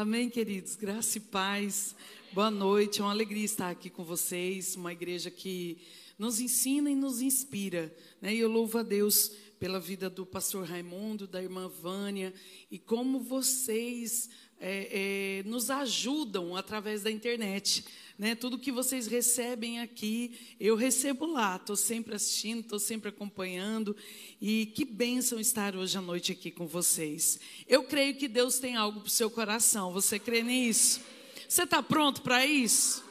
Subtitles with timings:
[0.00, 0.76] Amém, queridos.
[0.76, 1.92] Graça e paz.
[2.32, 3.00] Boa noite.
[3.00, 4.76] É uma alegria estar aqui com vocês.
[4.76, 5.76] Uma igreja que
[6.16, 7.92] nos ensina e nos inspira.
[8.22, 8.32] Né?
[8.32, 12.32] E eu louvo a Deus pela vida do pastor Raimundo, da irmã Vânia,
[12.70, 14.30] e como vocês
[14.60, 17.84] é, é, nos ajudam através da internet.
[18.18, 18.34] Né?
[18.34, 21.56] Tudo que vocês recebem aqui, eu recebo lá.
[21.56, 23.96] Estou sempre assistindo, estou sempre acompanhando.
[24.40, 27.38] E que bênção estar hoje à noite aqui com vocês.
[27.68, 29.92] Eu creio que Deus tem algo para o seu coração.
[29.92, 31.00] Você crê nisso?
[31.48, 33.06] Você está pronto para isso?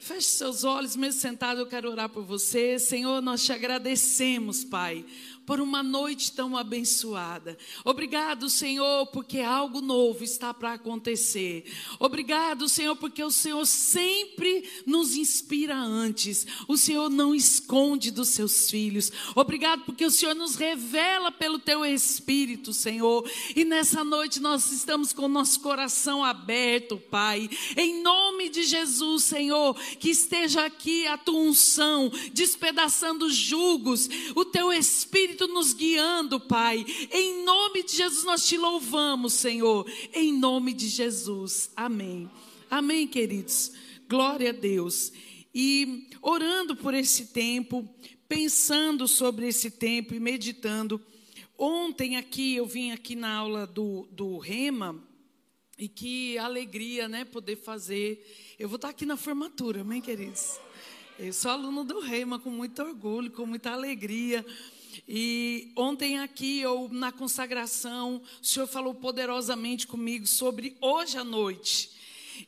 [0.00, 2.78] Feche seus olhos, mesmo sentado, eu quero orar por você.
[2.78, 5.04] Senhor, nós te agradecemos, Pai
[5.46, 7.56] por uma noite tão abençoada.
[7.84, 11.64] Obrigado, Senhor, porque algo novo está para acontecer.
[12.00, 16.46] Obrigado, Senhor, porque o Senhor sempre nos inspira antes.
[16.66, 19.12] O Senhor não esconde dos seus filhos.
[19.36, 23.28] Obrigado porque o Senhor nos revela pelo teu espírito, Senhor.
[23.54, 27.48] E nessa noite nós estamos com o nosso coração aberto, Pai.
[27.76, 34.72] Em nome de Jesus, Senhor, que esteja aqui a tua unção, despedaçando julgos, o teu
[34.72, 36.86] espírito Espírito nos guiando, Pai.
[37.12, 39.86] Em nome de Jesus nós te louvamos, Senhor.
[40.14, 41.70] Em nome de Jesus.
[41.76, 42.30] Amém.
[42.70, 43.72] Amém, queridos.
[44.08, 45.12] Glória a Deus.
[45.54, 47.86] E orando por esse tempo,
[48.26, 50.98] pensando sobre esse tempo e meditando.
[51.58, 54.98] Ontem aqui, eu vim aqui na aula do, do Rema,
[55.78, 58.56] e que alegria, né, poder fazer.
[58.58, 60.58] Eu vou estar aqui na formatura, amém, queridos?
[61.18, 64.44] Eu sou aluno do Rema com muito orgulho, com muita alegria.
[65.08, 71.90] E ontem aqui, ou na consagração, o Senhor falou poderosamente comigo sobre hoje à noite.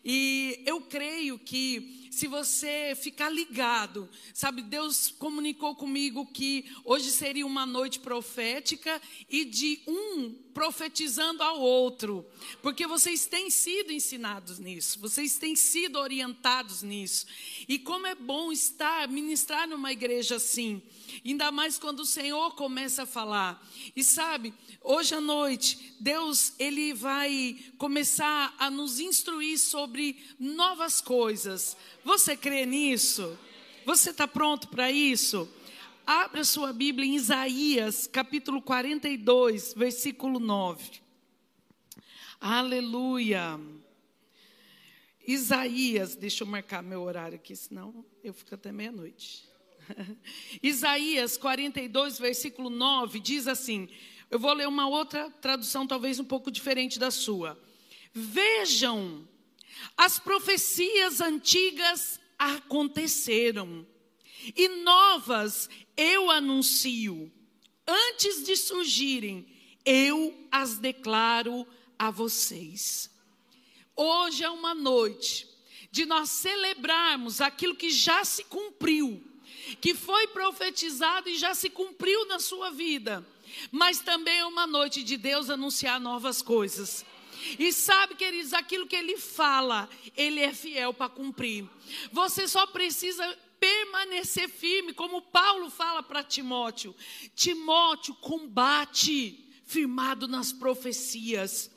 [0.05, 7.47] E eu creio que se você ficar ligado, sabe, Deus comunicou comigo que hoje seria
[7.47, 12.27] uma noite profética e de um profetizando ao outro,
[12.61, 17.27] porque vocês têm sido ensinados nisso, vocês têm sido orientados nisso.
[17.69, 20.83] E como é bom estar, ministrar numa igreja assim.
[21.25, 23.65] Ainda mais quando o Senhor começa a falar.
[23.95, 24.53] E sabe,
[24.83, 31.77] hoje à noite, Deus, Ele vai começar a nos instruir sobre novas coisas.
[32.09, 33.39] Você crê nisso?
[33.85, 35.47] Você está pronto para isso?
[36.07, 41.03] Abra sua Bíblia em Isaías, capítulo 42, versículo 9.
[42.41, 43.61] Aleluia.
[45.27, 49.47] Isaías, deixa eu marcar meu horário aqui, senão eu fico até meia-noite.
[50.63, 53.87] Isaías 42, versículo 9, diz assim:
[54.31, 57.63] eu vou ler uma outra tradução, talvez um pouco diferente da sua.
[58.15, 59.29] Vejam,
[59.97, 63.87] as profecias antigas aconteceram,
[64.57, 67.33] e novas eu anuncio.
[67.87, 69.47] Antes de surgirem,
[69.85, 71.67] eu as declaro
[71.99, 73.11] a vocês.
[73.97, 75.49] Hoje é uma noite
[75.91, 79.29] de nós celebrarmos aquilo que já se cumpriu
[79.81, 83.27] que foi profetizado e já se cumpriu na sua vida.
[83.71, 87.05] Mas também é uma noite de Deus anunciar novas coisas.
[87.59, 91.69] E sabe, queridos, aquilo que ele fala, ele é fiel para cumprir.
[92.13, 93.27] Você só precisa
[93.59, 96.95] permanecer firme, como Paulo fala para Timóteo.
[97.35, 101.71] Timóteo, combate firmado nas profecias.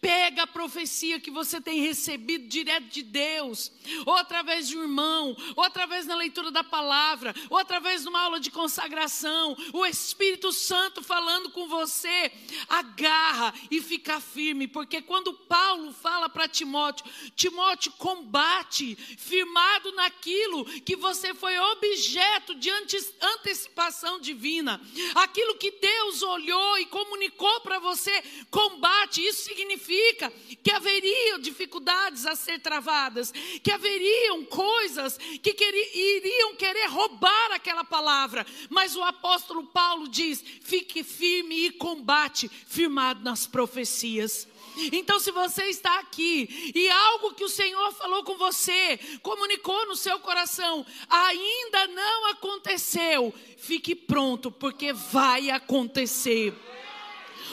[0.00, 3.72] Pega a profecia que você tem recebido direto de Deus,
[4.04, 8.20] ou através de um irmão, ou através da leitura da palavra, ou através de uma
[8.20, 12.32] aula de consagração, o Espírito Santo falando com você.
[12.68, 20.96] Agarra e fica firme, porque quando Paulo fala para Timóteo, Timóteo combate, firmado naquilo que
[20.96, 24.80] você foi objeto de antecipação divina,
[25.14, 30.32] aquilo que Deus olhou e comunicou para você, combate, isso significa
[30.62, 33.32] que haveriam dificuldades a ser travadas,
[33.62, 35.54] que haveriam coisas que
[35.94, 38.44] iriam querer roubar aquela palavra.
[38.68, 44.48] Mas o apóstolo Paulo diz: fique firme e combate, firmado nas profecias.
[44.92, 49.94] Então, se você está aqui e algo que o Senhor falou com você, comunicou no
[49.94, 56.52] seu coração, ainda não aconteceu, fique pronto, porque vai acontecer.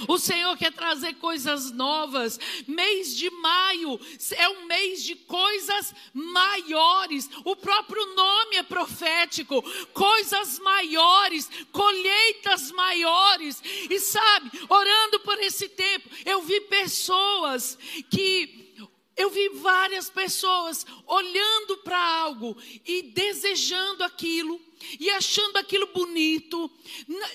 [0.07, 2.39] O Senhor quer trazer coisas novas.
[2.67, 3.99] Mês de maio
[4.31, 7.29] é um mês de coisas maiores.
[7.43, 9.61] O próprio nome é profético.
[9.93, 13.61] Coisas maiores, colheitas maiores.
[13.89, 17.77] E sabe, orando por esse tempo, eu vi pessoas
[18.09, 18.70] que
[19.15, 24.59] eu vi várias pessoas olhando para algo e desejando aquilo
[24.99, 26.71] e achando aquilo bonito,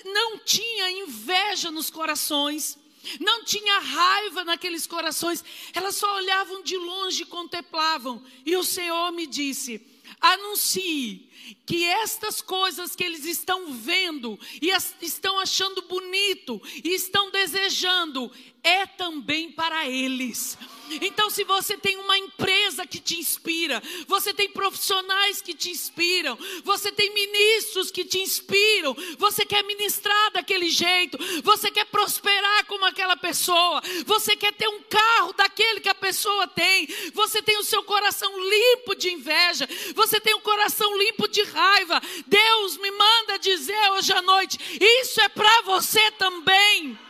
[0.03, 2.77] não tinha inveja nos corações,
[3.19, 5.43] não tinha raiva naqueles corações,
[5.73, 8.23] elas só olhavam de longe e contemplavam.
[8.45, 9.81] E o Senhor me disse:
[10.19, 11.29] anuncie
[11.65, 18.31] que estas coisas que eles estão vendo e as, estão achando bonito e estão desejando
[18.63, 20.57] é também para eles.
[21.01, 26.37] Então, se você tem uma empresa que te inspira, você tem profissionais que te inspiram,
[26.63, 32.85] você tem ministros que te inspiram, você quer ministrar daquele jeito, você quer prosperar como
[32.85, 37.63] aquela pessoa, você quer ter um carro daquele que a pessoa tem, você tem o
[37.63, 42.01] seu coração limpo de inveja, você tem o coração limpo de raiva.
[42.25, 47.06] Deus me manda dizer hoje à noite: isso é para você também.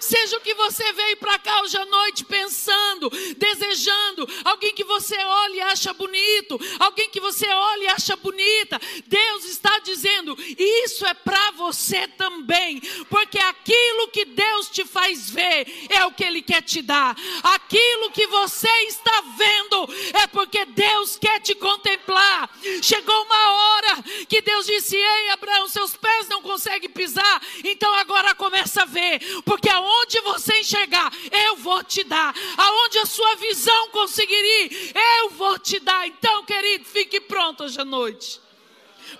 [0.00, 5.16] Seja o que você veio para cá hoje à noite pensando, desejando, alguém que você
[5.16, 8.80] olha e acha bonito, alguém que você olha e acha bonita.
[9.06, 12.80] Deus está dizendo: isso é para você também,
[13.10, 17.16] porque aquilo que Deus te faz ver é o que Ele quer te dar.
[17.42, 22.50] Aquilo que você está vendo é porque Deus quer te contemplar.
[22.82, 28.34] Chegou uma hora que Deus disse: Ei, Abraão, seus pés não conseguem pisar, então agora
[28.34, 29.87] começa a ver, porque aonde
[30.22, 32.34] você enxergar, eu vou te dar.
[32.56, 36.06] Aonde a sua visão conseguir ir, eu vou te dar.
[36.06, 38.40] Então, querido, fique pronto hoje à noite.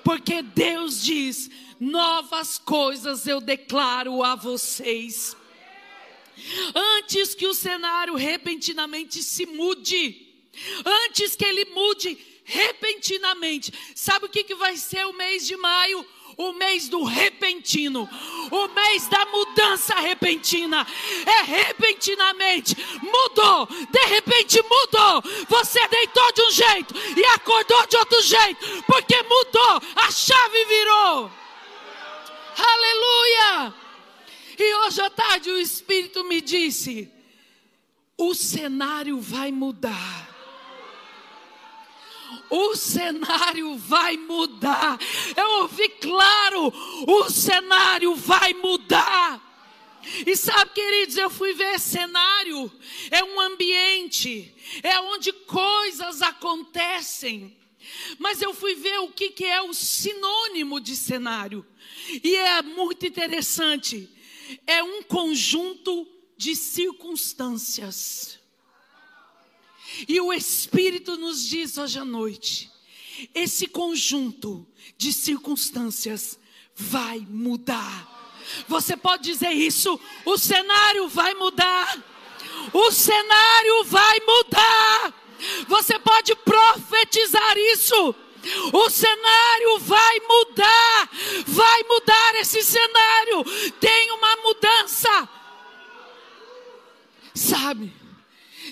[0.05, 1.50] Porque Deus diz:
[1.81, 5.37] novas coisas eu declaro a vocês.
[6.75, 10.26] Antes que o cenário repentinamente se mude,
[10.85, 16.06] antes que ele mude repentinamente, sabe o que, que vai ser o mês de maio?
[16.38, 18.08] O mês do repentino,
[18.50, 20.87] o mês da mudança repentina.
[21.26, 25.23] É repentinamente, mudou, de repente mudou.
[25.49, 31.31] Você deitou de um jeito e acordou de outro jeito, porque mudou, a chave virou.
[32.56, 33.75] Aleluia!
[34.56, 37.11] E hoje à tarde o Espírito me disse:
[38.17, 40.27] o cenário vai mudar
[42.50, 44.98] o cenário vai mudar.
[45.36, 46.72] Eu ouvi claro,
[47.06, 49.44] o cenário vai mudar.
[50.26, 52.70] E sabe, queridos, eu fui ver cenário,
[53.10, 57.56] é um ambiente, é onde coisas acontecem.
[58.19, 61.64] Mas eu fui ver o que, que é o sinônimo de cenário.
[62.22, 64.08] E é muito interessante.
[64.66, 68.38] É um conjunto de circunstâncias.
[70.06, 72.71] E o Espírito nos diz hoje à noite:
[73.35, 74.67] esse conjunto
[74.97, 76.39] de circunstâncias
[76.75, 78.17] vai mudar.
[78.67, 79.99] Você pode dizer isso?
[80.25, 81.99] O cenário vai mudar.
[82.73, 85.15] O cenário vai mudar.
[85.67, 88.15] Você pode profetizar isso.
[88.73, 91.11] O cenário vai mudar.
[91.47, 93.45] Vai mudar esse cenário.
[93.81, 95.29] Tem uma mudança.
[97.35, 97.98] Sabe?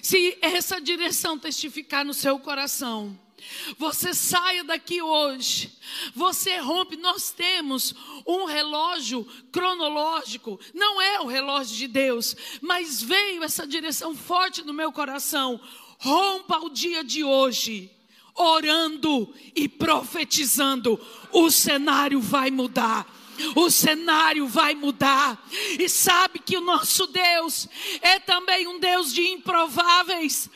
[0.06, 3.18] Se essa direção testificar no seu coração,
[3.76, 5.76] você saia daqui hoje,
[6.14, 6.96] você rompe.
[6.96, 7.92] Nós temos
[8.24, 14.72] um relógio cronológico, não é o relógio de Deus, mas veio essa direção forte no
[14.72, 15.60] meu coração.
[15.98, 17.90] Rompa o dia de hoje,
[18.32, 23.12] orando e profetizando, o cenário vai mudar
[23.54, 25.44] o cenário vai mudar.
[25.78, 27.68] E sabe que o nosso Deus
[28.00, 30.50] é também um Deus de improváveis.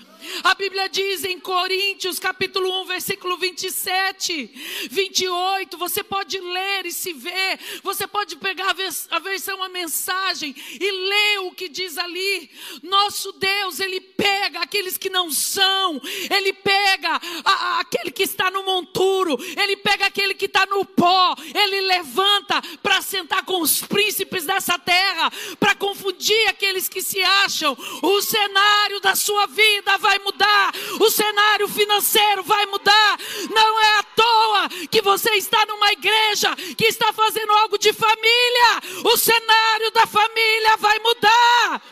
[0.44, 5.76] A Bíblia diz em Coríntios, capítulo 1, versículo 27, 28.
[5.76, 7.58] Você pode ler e se ver.
[7.82, 8.70] Você pode pegar
[9.10, 12.50] a versão, a mensagem e ler o que diz ali.
[12.82, 16.00] Nosso Deus, Ele pega aqueles que não são.
[16.30, 19.38] Ele pega a, a, aquele que está no monturo.
[19.56, 21.34] Ele pega aquele que está no pó.
[21.54, 25.30] Ele levanta para sentar com os príncipes dessa terra.
[25.58, 27.76] Para confundir aqueles que se acham.
[28.02, 33.18] O cenário da sua vida vai vai mudar, o cenário financeiro vai mudar.
[33.48, 38.70] Não é à toa que você está numa igreja que está fazendo algo de família.
[39.04, 41.82] O cenário da família vai mudar.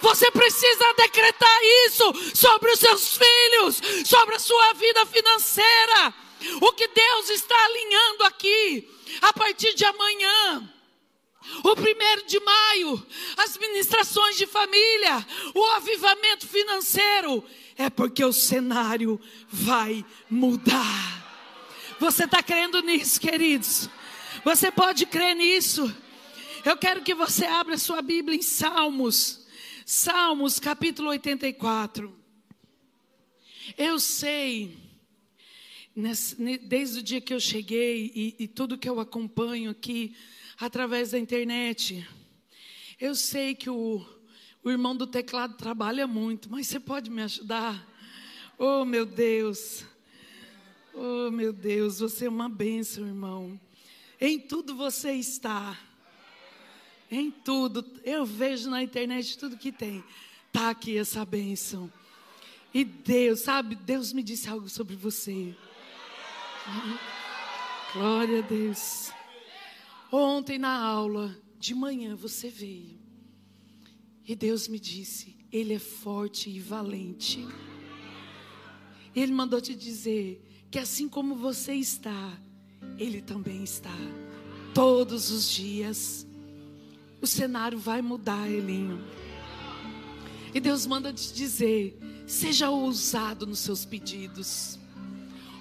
[0.00, 6.14] Você precisa decretar isso sobre os seus filhos, sobre a sua vida financeira.
[6.62, 8.88] O que Deus está alinhando aqui,
[9.20, 10.72] a partir de amanhã.
[11.62, 13.06] O primeiro de maio,
[13.36, 17.44] as ministrações de família, o avivamento financeiro
[17.76, 21.16] é porque o cenário vai mudar.
[22.00, 23.88] Você está crendo nisso, queridos?
[24.44, 25.94] Você pode crer nisso?
[26.64, 29.46] Eu quero que você abra sua Bíblia em Salmos,
[29.84, 32.12] Salmos capítulo 84.
[33.76, 34.76] Eu sei,
[36.62, 40.16] desde o dia que eu cheguei e, e tudo que eu acompanho aqui
[40.58, 42.06] através da internet,
[42.98, 44.04] Eu sei que o,
[44.66, 47.86] o irmão do teclado trabalha muito, mas você pode me ajudar?
[48.58, 49.84] Oh, meu Deus.
[50.92, 53.60] Oh, meu Deus, você é uma bênção, irmão.
[54.20, 55.78] Em tudo você está.
[57.08, 57.86] Em tudo.
[58.02, 60.02] Eu vejo na internet tudo que tem.
[60.48, 61.88] Está aqui essa bênção.
[62.74, 65.54] E Deus, sabe, Deus me disse algo sobre você.
[67.92, 69.12] Glória a Deus.
[70.10, 73.05] Ontem na aula, de manhã, você veio.
[74.26, 77.46] E Deus me disse: Ele é forte e valente.
[79.14, 82.38] Ele mandou te dizer que assim como você está,
[82.98, 83.94] Ele também está.
[84.74, 86.26] Todos os dias.
[87.22, 89.02] O cenário vai mudar, Elinho.
[90.52, 94.78] E Deus manda te dizer: seja ousado nos seus pedidos.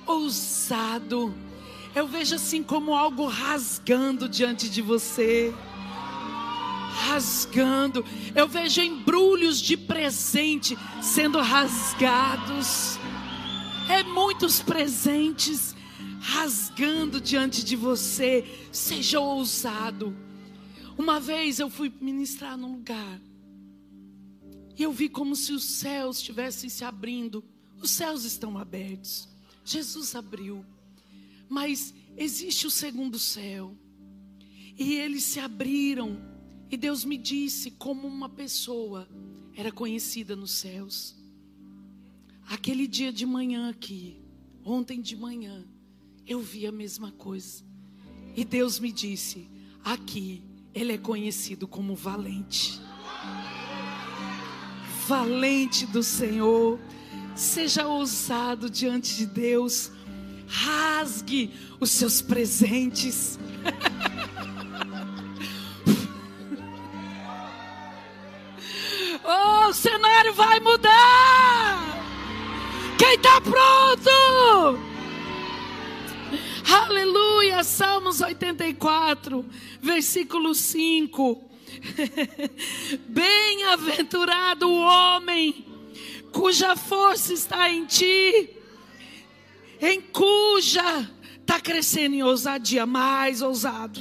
[0.07, 1.33] Ousado.
[1.93, 5.53] Eu vejo assim como algo rasgando diante de você.
[6.95, 8.05] Rasgando.
[8.33, 12.97] Eu vejo embrulhos de presente sendo rasgados
[13.87, 15.75] é muitos presentes
[16.19, 18.43] rasgando diante de você.
[18.71, 20.15] Seja ousado.
[20.97, 23.21] Uma vez eu fui ministrar num lugar
[24.77, 27.43] e eu vi como se os céus estivessem se abrindo.
[27.81, 29.29] Os céus estão abertos.
[29.63, 30.65] Jesus abriu.
[31.47, 33.77] Mas existe o segundo céu.
[34.77, 36.17] E eles se abriram.
[36.69, 39.07] E Deus me disse como uma pessoa
[39.55, 41.15] era conhecida nos céus.
[42.47, 44.21] Aquele dia de manhã aqui,
[44.63, 45.65] ontem de manhã,
[46.27, 47.63] eu vi a mesma coisa.
[48.35, 49.49] E Deus me disse:
[49.83, 50.43] aqui,
[50.73, 52.81] ele é conhecido como valente.
[55.07, 56.79] Valente do Senhor.
[57.35, 59.91] Seja ousado diante de Deus.
[60.47, 63.37] Rasgue os seus presentes.
[69.75, 71.95] cenário vai mudar.
[72.97, 74.79] Quem está pronto?
[76.67, 79.45] Aleluia, Salmos 84,
[79.81, 81.43] versículo 5.
[83.07, 85.65] Bem-aventurado o homem
[86.31, 88.49] cuja força está em ti,
[89.81, 93.99] em cuja está crescendo em ousadia, mais ousado,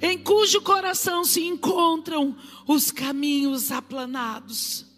[0.00, 4.91] em cujo coração se encontram os caminhos aplanados.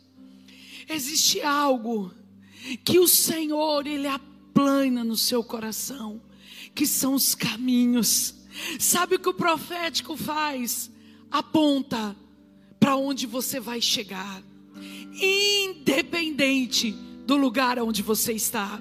[0.88, 2.12] Existe algo
[2.84, 6.20] que o Senhor, Ele aplana no seu coração,
[6.74, 8.34] que são os caminhos.
[8.78, 10.90] Sabe o que o profético faz?
[11.30, 12.16] Aponta
[12.78, 14.42] para onde você vai chegar,
[15.20, 16.92] independente
[17.26, 18.80] do lugar onde você está.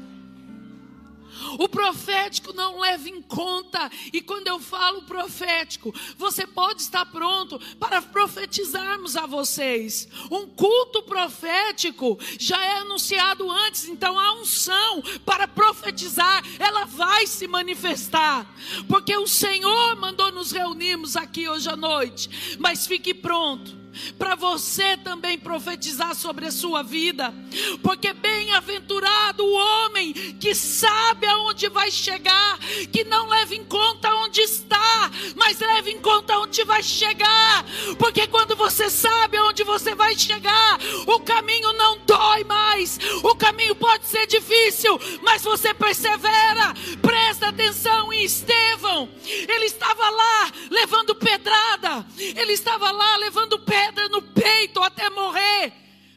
[1.60, 7.60] O profético não leva em conta, e quando eu falo profético, você pode estar pronto
[7.80, 10.08] para profetizarmos a vocês.
[10.32, 17.48] Um culto profético já é anunciado antes, então a unção para profetizar, ela vai se
[17.48, 18.46] manifestar,
[18.88, 22.58] porque o Senhor mandou nos reunirmos aqui hoje à noite.
[22.60, 23.83] Mas fique pronto
[24.18, 27.34] para você também profetizar sobre a sua vida,
[27.82, 32.58] porque bem-aventurado o homem que sabe aonde vai chegar,
[32.92, 37.66] que não leva em conta onde está, mas leva em conta onde vai chegar,
[37.98, 43.75] porque quando você sabe aonde você vai chegar, o caminho não dói mais, o caminho
[43.75, 46.74] pode ser difícil, mas você persevera.
[47.01, 54.22] Presta atenção em Estevão, ele estava lá levando pedrada, ele estava lá levando pedra no
[54.22, 55.74] peito até morrer.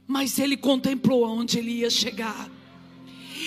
[0.06, 2.48] Mas ele contemplou aonde ele ia chegar.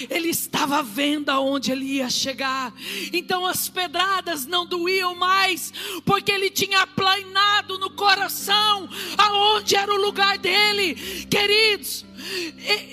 [0.10, 2.74] Ele estava vendo aonde ele ia chegar.
[3.12, 5.74] Então as pedradas não doíam mais,
[6.06, 8.88] porque ele tinha aplanado no coração
[9.18, 10.96] aonde era o lugar dele.
[11.30, 12.06] Queridos,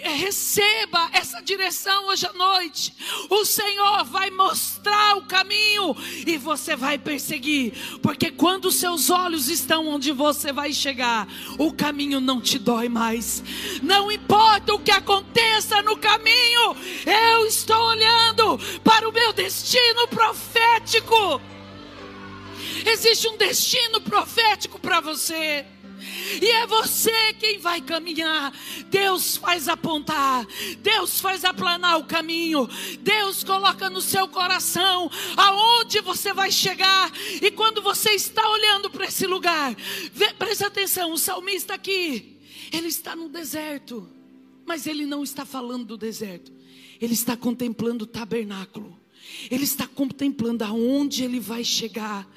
[0.03, 2.95] receba essa direção hoje à noite.
[3.29, 9.89] O Senhor vai mostrar o caminho e você vai perseguir, porque quando seus olhos estão
[9.89, 11.29] onde você vai chegar,
[11.59, 13.43] o caminho não te dói mais.
[13.83, 21.41] Não importa o que aconteça no caminho, eu estou olhando para o meu destino profético.
[22.85, 25.67] Existe um destino profético para você.
[26.41, 28.53] E é você quem vai caminhar.
[28.89, 30.47] Deus faz apontar,
[30.79, 32.69] Deus faz aplanar o caminho,
[33.01, 37.11] Deus coloca no seu coração aonde você vai chegar.
[37.41, 39.75] E quando você está olhando para esse lugar,
[40.13, 42.39] vê, presta atenção: o salmista aqui,
[42.73, 44.09] ele está no deserto,
[44.67, 46.53] mas ele não está falando do deserto,
[47.01, 49.06] ele está contemplando o tabernáculo
[49.51, 52.29] Ele está contemplando aonde ele vai chegar.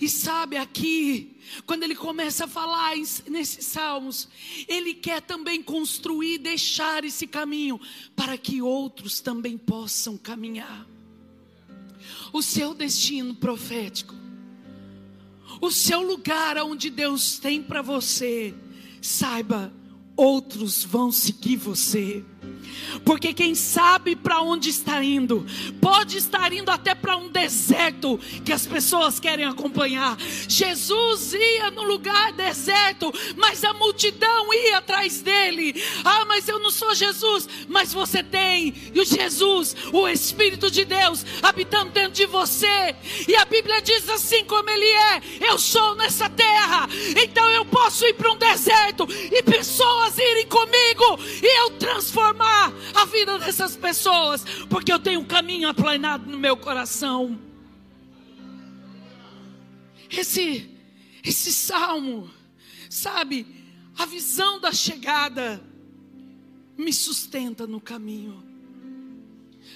[0.00, 2.96] E sabe aqui, quando ele começa a falar
[3.28, 4.28] nesses salmos,
[4.68, 7.80] ele quer também construir, deixar esse caminho
[8.14, 10.86] para que outros também possam caminhar.
[12.32, 14.14] O seu destino profético,
[15.60, 18.54] o seu lugar onde Deus tem para você,
[19.00, 19.72] saiba,
[20.16, 22.24] outros vão seguir você.
[23.04, 25.46] Porque quem sabe para onde está indo,
[25.80, 30.16] pode estar indo até para um deserto que as pessoas querem acompanhar.
[30.48, 35.74] Jesus ia no lugar deserto, mas a multidão ia atrás dele.
[36.04, 38.74] Ah, mas eu não sou Jesus, mas você tem.
[38.94, 42.94] O Jesus, o Espírito de Deus, habitando dentro de você.
[43.26, 46.88] E a Bíblia diz assim como ele é: eu sou nessa terra.
[47.22, 52.61] Então eu posso ir para um deserto e pessoas irem comigo e eu transformar
[52.94, 57.38] a vida dessas pessoas, porque eu tenho um caminho aplanado no meu coração.
[60.10, 60.70] Esse,
[61.24, 62.30] esse salmo,
[62.90, 63.46] sabe,
[63.96, 65.62] a visão da chegada
[66.76, 68.42] me sustenta no caminho.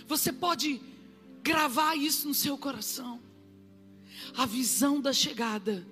[0.07, 0.81] Você pode
[1.43, 3.21] gravar isso no seu coração.
[4.37, 5.87] A visão da chegada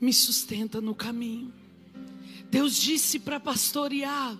[0.00, 1.52] me sustenta no caminho.
[2.50, 4.36] Deus disse para pastorear.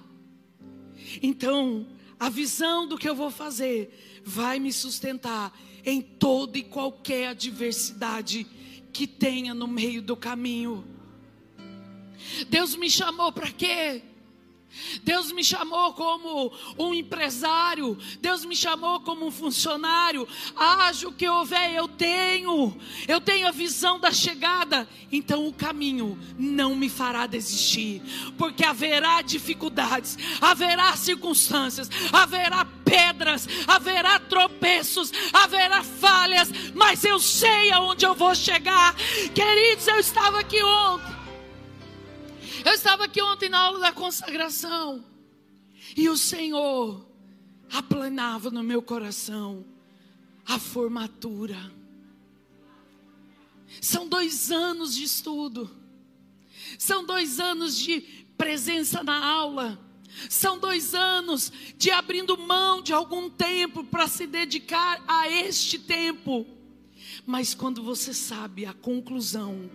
[1.23, 1.87] Então,
[2.19, 8.47] a visão do que eu vou fazer vai me sustentar em toda e qualquer adversidade
[8.93, 10.85] que tenha no meio do caminho.
[12.49, 14.03] Deus me chamou para quê?
[15.03, 20.27] Deus me chamou como um empresário, Deus me chamou como um funcionário.
[20.55, 24.89] Haja o que houver, eu tenho, eu tenho a visão da chegada.
[25.11, 28.03] Então o caminho não me fará desistir,
[28.37, 38.07] porque haverá dificuldades, haverá circunstâncias, haverá pedras, haverá tropeços, haverá falhas, mas eu sei aonde
[38.07, 38.95] eu vou chegar.
[39.35, 41.18] Queridos, eu estava aqui ontem.
[42.65, 45.05] Eu estava aqui ontem na aula da consagração.
[45.97, 47.07] E o Senhor
[47.73, 49.65] aplanava no meu coração
[50.47, 51.73] a formatura.
[53.81, 55.71] São dois anos de estudo.
[56.79, 58.01] São dois anos de
[58.37, 59.79] presença na aula.
[60.29, 66.47] São dois anos de abrindo mão de algum tempo para se dedicar a este tempo.
[67.27, 69.71] Mas quando você sabe a conclusão,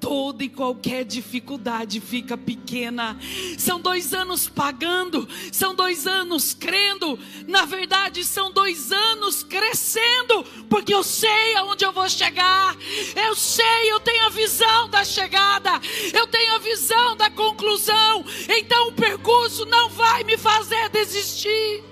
[0.00, 3.18] toda e qualquer dificuldade fica pequena.
[3.58, 10.94] São dois anos pagando, são dois anos crendo, na verdade, são dois anos crescendo, porque
[10.94, 12.76] eu sei aonde eu vou chegar,
[13.14, 15.70] eu sei, eu tenho a visão da chegada,
[16.12, 21.84] eu tenho a visão da conclusão, então o percurso não vai me fazer desistir.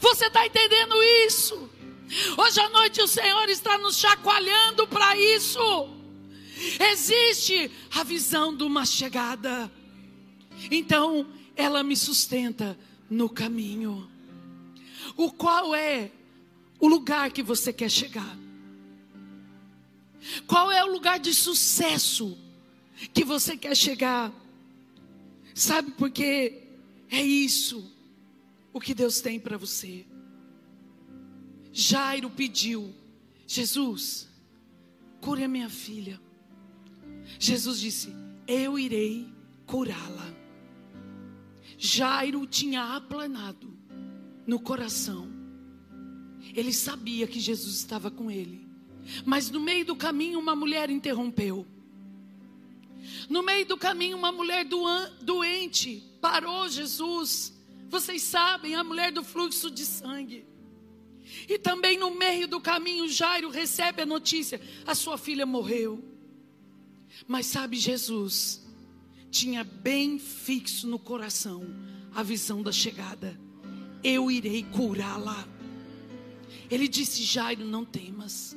[0.00, 0.94] Você está entendendo
[1.26, 1.75] isso?
[2.36, 5.60] Hoje à noite o Senhor está nos chacoalhando para isso.
[6.90, 9.70] Existe a visão de uma chegada.
[10.70, 12.78] Então, ela me sustenta
[13.10, 14.08] no caminho.
[15.16, 16.10] O qual é
[16.78, 18.36] o lugar que você quer chegar?
[20.46, 22.36] Qual é o lugar de sucesso
[23.12, 24.32] que você quer chegar?
[25.54, 26.62] Sabe por quê?
[27.10, 27.92] É isso
[28.72, 30.04] o que Deus tem para você.
[31.78, 32.94] Jairo pediu:
[33.46, 34.30] Jesus,
[35.20, 36.18] cure a minha filha.
[37.38, 38.08] Jesus disse:
[38.48, 39.30] Eu irei
[39.66, 40.26] curá-la.
[41.76, 43.76] Jairo tinha aplanado
[44.46, 45.30] no coração.
[46.54, 48.66] Ele sabia que Jesus estava com ele.
[49.26, 51.66] Mas no meio do caminho, uma mulher interrompeu.
[53.28, 54.66] No meio do caminho, uma mulher
[55.20, 57.52] doente parou Jesus.
[57.90, 60.55] Vocês sabem, a mulher do fluxo de sangue.
[61.48, 66.02] E também no meio do caminho, Jairo recebe a notícia: a sua filha morreu.
[67.26, 68.64] Mas sabe, Jesus
[69.30, 71.66] tinha bem fixo no coração
[72.14, 73.38] a visão da chegada.
[74.02, 75.46] Eu irei curá-la.
[76.70, 78.56] Ele disse: Jairo, não temas.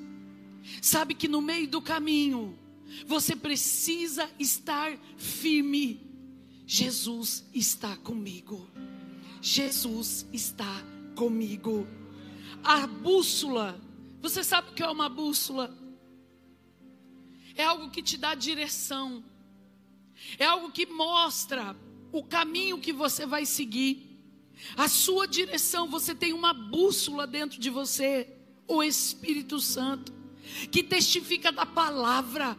[0.81, 2.57] Sabe que no meio do caminho,
[3.05, 6.07] você precisa estar firme.
[6.65, 8.69] Jesus está comigo.
[9.41, 10.83] Jesus está
[11.15, 11.87] comigo.
[12.63, 13.79] A bússola,
[14.21, 15.75] você sabe o que é uma bússola?
[17.55, 19.23] É algo que te dá direção,
[20.37, 21.75] é algo que mostra
[22.11, 24.17] o caminho que você vai seguir,
[24.75, 25.87] a sua direção.
[25.87, 28.27] Você tem uma bússola dentro de você,
[28.67, 30.13] o Espírito Santo,
[30.71, 32.57] que testifica da palavra.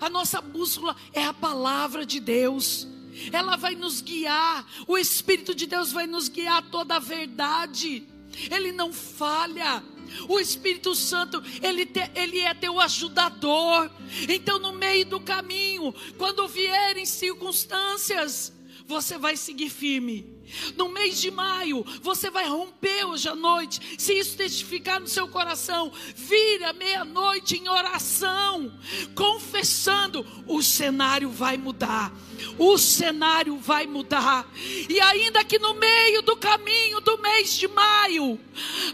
[0.00, 2.86] A nossa bússola é a palavra de Deus.
[3.32, 8.06] Ela vai nos guiar, o Espírito de Deus vai nos guiar a toda a verdade.
[8.50, 9.82] Ele não falha.
[10.28, 13.90] O Espírito Santo, ele, te, ele é teu ajudador.
[14.28, 18.52] Então, no meio do caminho, quando vierem circunstâncias,
[18.86, 20.35] você vai seguir firme.
[20.76, 23.80] No mês de maio, você vai romper hoje à noite.
[23.98, 28.72] Se isso testificar no seu coração, vira meia-noite em oração,
[29.14, 32.12] confessando: o cenário vai mudar.
[32.58, 34.48] O cenário vai mudar.
[34.88, 38.38] E ainda que no meio do caminho do mês de maio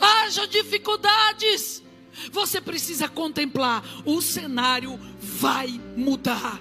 [0.00, 1.82] haja dificuldades,
[2.30, 6.60] você precisa contemplar: o cenário vai mudar.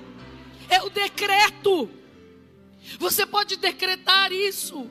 [0.70, 2.01] É o decreto.
[3.00, 4.90] Você pode decretar isso.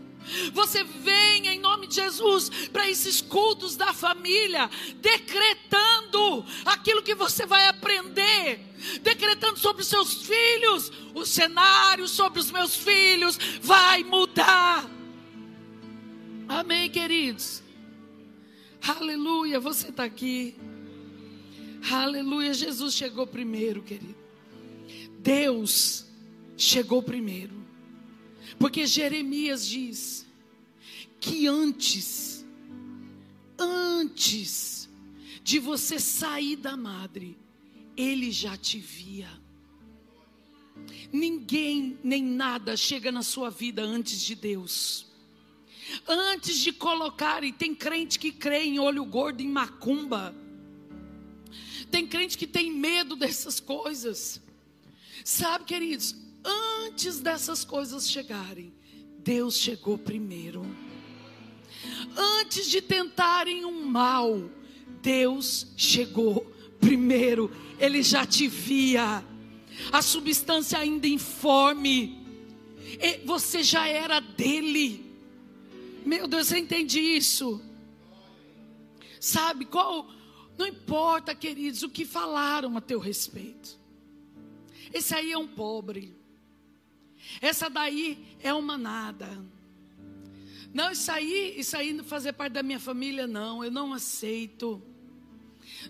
[0.53, 7.47] Você vem em nome de Jesus para esses cultos da família, decretando aquilo que você
[7.47, 8.61] vai aprender,
[9.03, 14.89] decretando sobre os seus filhos, o cenário sobre os meus filhos vai mudar.
[16.49, 17.63] Amém, queridos.
[18.83, 20.57] Aleluia, você está aqui.
[21.91, 24.17] Aleluia, Jesus chegou primeiro, querido.
[25.19, 26.07] Deus
[26.57, 27.60] chegou primeiro.
[28.61, 30.27] Porque Jeremias diz
[31.19, 32.45] que antes,
[33.59, 34.87] antes
[35.43, 37.39] de você sair da madre,
[37.97, 39.31] ele já te via.
[41.11, 45.07] Ninguém nem nada chega na sua vida antes de Deus.
[46.07, 50.35] Antes de colocar, e tem crente que crê em olho gordo, em macumba.
[51.91, 54.39] Tem crente que tem medo dessas coisas.
[55.25, 58.73] Sabe, queridos, antes dessas coisas chegarem,
[59.19, 60.65] Deus chegou primeiro.
[62.17, 64.51] Antes de tentarem um mal,
[65.03, 66.45] Deus chegou
[66.79, 67.51] primeiro.
[67.79, 69.25] Ele já te via.
[69.93, 72.19] A substância ainda informe.
[73.25, 75.05] Você já era dele.
[76.05, 77.63] Meu Deus, você entende isso?
[79.19, 80.11] Sabe qual?
[80.59, 83.79] Não importa, queridos, o que falaram a teu respeito.
[84.93, 86.20] Esse aí é um pobre.
[87.41, 89.29] Essa daí é uma nada.
[90.73, 93.65] Não, isso aí, isso aí não fazer parte da minha família, não.
[93.65, 94.83] Eu não aceito.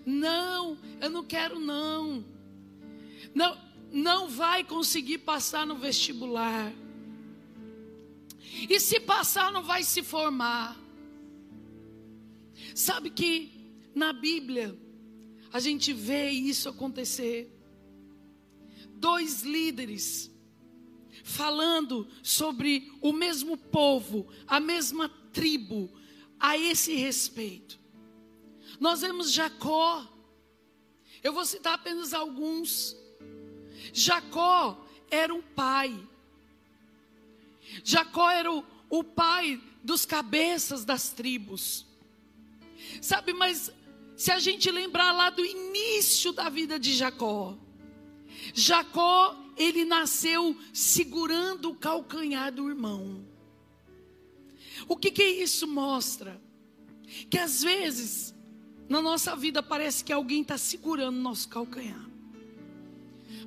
[0.04, 2.24] Não, eu não quero, não.
[3.34, 3.58] Não,
[3.92, 6.72] não vai conseguir passar no vestibular.
[8.68, 10.78] E se passar, não vai se formar.
[12.74, 13.50] Sabe que
[13.94, 14.76] na Bíblia
[15.52, 17.54] a gente vê isso acontecer.
[18.96, 20.29] Dois líderes
[21.24, 25.90] falando sobre o mesmo povo, a mesma tribo,
[26.38, 27.78] a esse respeito.
[28.78, 30.06] Nós vemos Jacó,
[31.22, 32.96] eu vou citar apenas alguns.
[33.92, 35.98] Jacó era o pai,
[37.84, 41.86] Jacó era o, o pai dos cabeças das tribos.
[43.00, 43.72] Sabe, mas
[44.16, 47.56] se a gente lembrar lá do início da vida de Jacó,
[48.54, 53.22] Jacó ele nasceu segurando o calcanhar do irmão.
[54.88, 56.40] O que, que isso mostra?
[57.28, 58.34] Que às vezes,
[58.88, 62.08] na nossa vida, parece que alguém está segurando nosso calcanhar.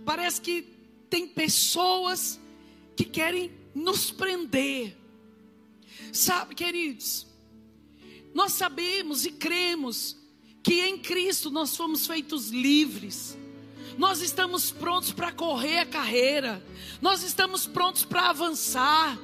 [0.06, 0.68] Parece que
[1.10, 2.40] tem pessoas
[2.96, 4.96] que querem nos prender.
[6.12, 7.26] Sabe, queridos,
[8.36, 10.16] nós sabemos e cremos
[10.62, 13.36] que em Cristo nós fomos feitos livres.
[13.98, 16.64] Nós estamos prontos para correr a carreira.
[17.02, 19.18] Nós estamos prontos para avançar.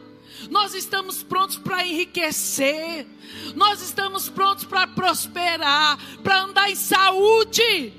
[0.50, 3.08] Nós estamos prontos para enriquecer.
[3.56, 7.94] Nós estamos prontos para prosperar, para andar em saúde.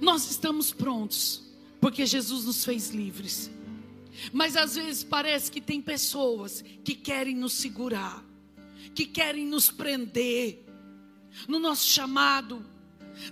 [0.00, 1.42] Nós estamos prontos,
[1.80, 3.50] porque Jesus nos fez livres.
[4.32, 8.24] Mas às vezes parece que tem pessoas que querem nos segurar,
[8.94, 10.64] que querem nos prender
[11.46, 12.64] no nosso chamado,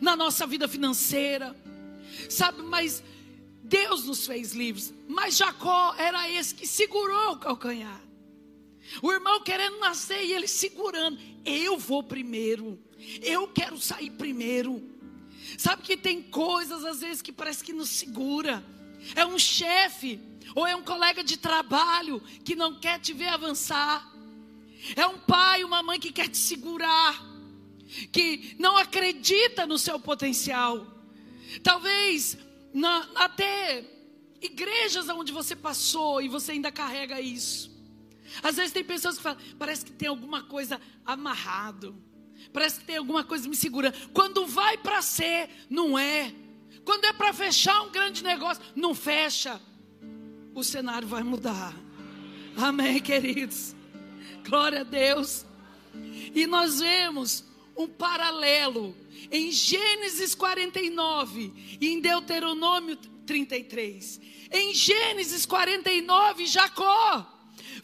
[0.01, 1.55] na nossa vida financeira.
[2.29, 3.03] Sabe, mas
[3.63, 4.93] Deus nos fez livres.
[5.09, 8.01] Mas Jacó era esse que segurou o calcanhar.
[9.03, 11.19] O irmão querendo nascer e ele segurando.
[11.45, 12.79] Eu vou primeiro.
[13.23, 14.83] Eu quero sair primeiro.
[15.59, 18.65] Sabe que tem coisas às vezes que parece que nos segura.
[19.15, 20.21] É um chefe
[20.55, 24.13] ou é um colega de trabalho que não quer te ver avançar.
[24.95, 27.34] É um pai, uma mãe que quer te segurar
[28.13, 30.87] que não acredita no seu potencial.
[31.63, 32.37] Talvez
[32.73, 33.85] na, até
[34.41, 37.73] igrejas onde você passou e você ainda carrega isso.
[38.43, 41.95] Às vezes tem pessoas que falam, parece que tem alguma coisa amarrado.
[42.53, 43.97] Parece que tem alguma coisa me segurando.
[44.13, 46.33] Quando vai para ser, não é.
[46.85, 49.61] Quando é para fechar um grande negócio, não fecha.
[50.55, 51.75] O cenário vai mudar.
[52.57, 53.75] Amém, queridos.
[54.47, 55.45] Glória a Deus.
[56.35, 57.45] E nós vemos
[57.77, 58.97] um paralelo
[59.31, 64.21] em Gênesis 49 e em Deuteronômio 33.
[64.51, 67.27] Em Gênesis 49, Jacó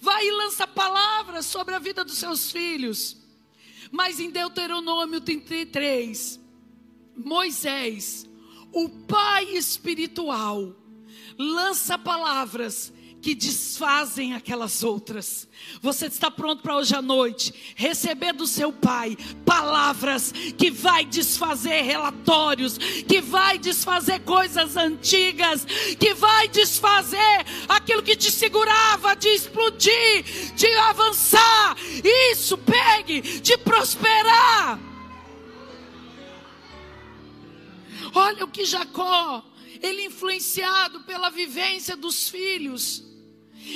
[0.00, 3.16] vai e lança palavras sobre a vida dos seus filhos.
[3.90, 6.38] Mas em Deuteronômio 33,
[7.16, 8.28] Moisés,
[8.72, 10.76] o pai espiritual,
[11.36, 15.48] lança palavras que desfazem aquelas outras.
[15.80, 21.82] Você está pronto para hoje à noite receber do seu pai palavras que vai desfazer
[21.82, 25.64] relatórios, que vai desfazer coisas antigas,
[25.98, 31.76] que vai desfazer aquilo que te segurava de explodir, de avançar.
[32.32, 34.78] Isso pegue, de prosperar.
[38.14, 39.44] Olha o que Jacó,
[39.80, 43.02] ele influenciado pela vivência dos filhos,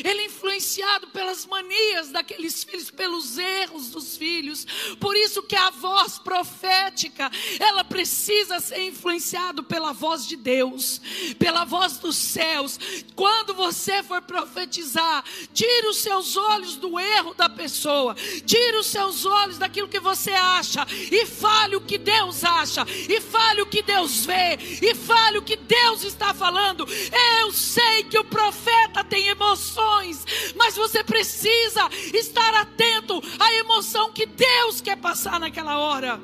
[0.03, 4.67] ele é influenciado pelas manias daqueles filhos, pelos erros dos filhos.
[4.99, 11.01] Por isso que a voz profética, ela precisa ser influenciada pela voz de Deus,
[11.39, 12.79] pela voz dos céus.
[13.15, 18.15] Quando você for profetizar, tire os seus olhos do erro da pessoa,
[18.47, 23.21] tire os seus olhos daquilo que você acha e fale o que Deus acha, e
[23.21, 26.87] fale o que Deus vê, e fale o que Deus está falando.
[27.41, 34.13] Eu sei que o profeta tem emoções emoções, mas você precisa estar atento à emoção
[34.13, 36.21] que Deus quer passar naquela hora.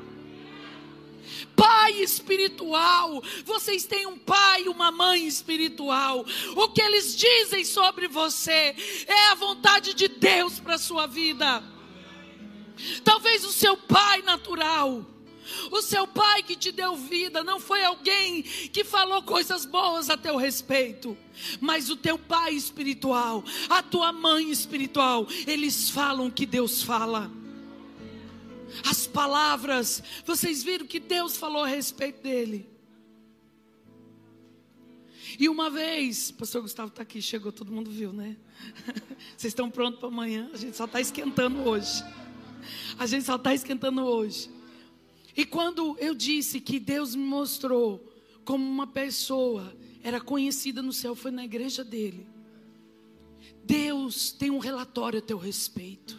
[1.57, 6.25] Pai espiritual, vocês têm um pai e uma mãe espiritual.
[6.57, 8.75] O que eles dizem sobre você
[9.07, 11.63] é a vontade de Deus para sua vida.
[13.05, 15.05] Talvez o seu pai natural
[15.71, 20.17] o seu pai que te deu vida não foi alguém que falou coisas boas a
[20.17, 21.17] teu respeito,
[21.61, 27.31] mas o teu pai espiritual, a tua mãe espiritual, eles falam o que Deus fala.
[28.89, 32.69] As palavras, vocês viram que Deus falou a respeito dele.
[35.39, 38.37] E uma vez, pastor Gustavo está aqui, chegou, todo mundo viu, né?
[39.37, 40.51] Vocês estão prontos para amanhã?
[40.53, 42.05] A gente só está esquentando hoje.
[42.99, 44.51] A gente só está esquentando hoje.
[45.37, 48.13] E quando eu disse que Deus me mostrou
[48.45, 52.27] como uma pessoa era conhecida no céu, foi na igreja dele.
[53.65, 56.19] Deus tem um relatório a teu respeito.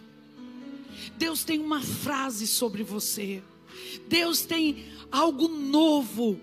[1.17, 3.43] Deus tem uma frase sobre você.
[4.08, 6.39] Deus tem algo novo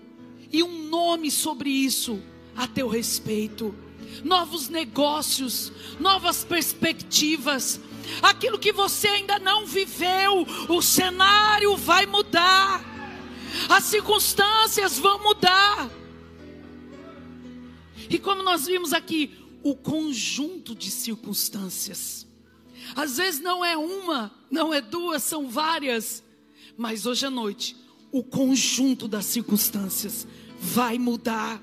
[0.51, 2.21] e um nome sobre isso
[2.55, 3.73] a teu respeito.
[4.23, 7.79] Novos negócios, novas perspectivas,
[8.21, 12.83] aquilo que você ainda não viveu, o cenário vai mudar,
[13.69, 15.89] as circunstâncias vão mudar.
[18.09, 22.25] E como nós vimos aqui, o conjunto de circunstâncias.
[22.95, 26.23] Às vezes não é uma, não é duas, são várias.
[26.77, 27.75] Mas hoje à noite,
[28.11, 30.25] o conjunto das circunstâncias
[30.59, 31.61] vai mudar.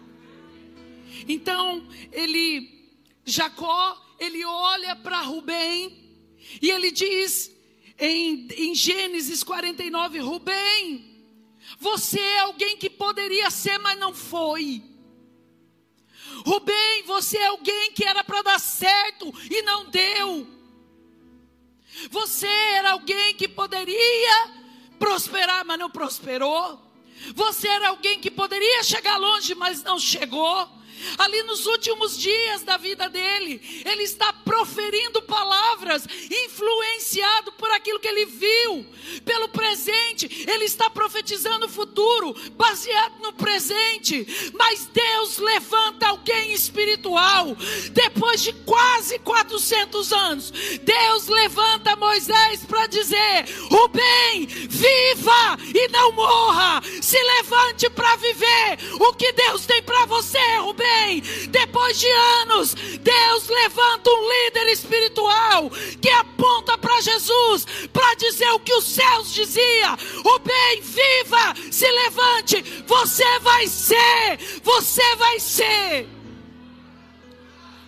[1.27, 1.83] Então,
[2.13, 2.93] ele,
[3.25, 6.06] Jacó, ele olha para Rubem
[6.61, 7.51] e ele diz
[7.99, 11.25] em, em Gênesis 49: Rubem,
[11.79, 14.83] você é alguém que poderia ser, mas não foi.
[16.45, 20.47] Rubem, você é alguém que era para dar certo e não deu.
[22.11, 24.53] Você era alguém que poderia
[24.99, 26.81] prosperar, mas não prosperou.
[27.35, 30.76] Você era alguém que poderia chegar longe, mas não chegou
[31.19, 36.07] ali nos últimos dias da vida dele, ele está proferindo palavras,
[36.47, 38.87] influenciado por aquilo que ele viu,
[39.25, 44.53] pelo presente, ele está profetizando o futuro, baseado no presente.
[44.55, 47.57] Mas Deus levanta alguém espiritual,
[47.93, 50.51] depois de quase 400 anos,
[50.83, 58.79] Deus levanta Moisés para dizer: Rubem, viva e não morra, se levante para viver.
[59.01, 60.86] O que Deus tem para você, Rubem
[61.49, 62.09] depois de
[62.43, 65.71] anos, Deus levanta um líder espiritual
[66.01, 69.95] que aponta para Jesus para dizer o que os céus dizia:
[70.25, 76.09] o bem, viva, se levante, você vai ser, você vai ser.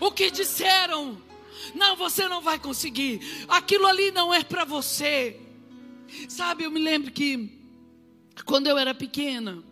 [0.00, 1.20] O que disseram?
[1.74, 3.46] Não, você não vai conseguir.
[3.48, 5.40] Aquilo ali não é para você.
[6.28, 7.58] Sabe, eu me lembro que
[8.44, 9.62] quando eu era pequena,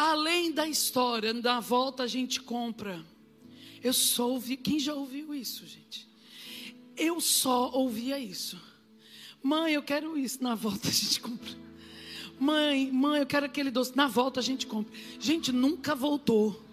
[0.00, 3.04] Além da história, da volta a gente compra.
[3.82, 4.56] Eu só ouvi.
[4.56, 6.08] Quem já ouviu isso, gente?
[6.96, 8.58] Eu só ouvia isso.
[9.42, 10.42] Mãe, eu quero isso.
[10.42, 11.50] Na volta a gente compra.
[12.38, 13.94] Mãe, mãe, eu quero aquele doce.
[13.94, 14.90] Na volta a gente compra.
[15.18, 16.64] Gente, nunca voltou.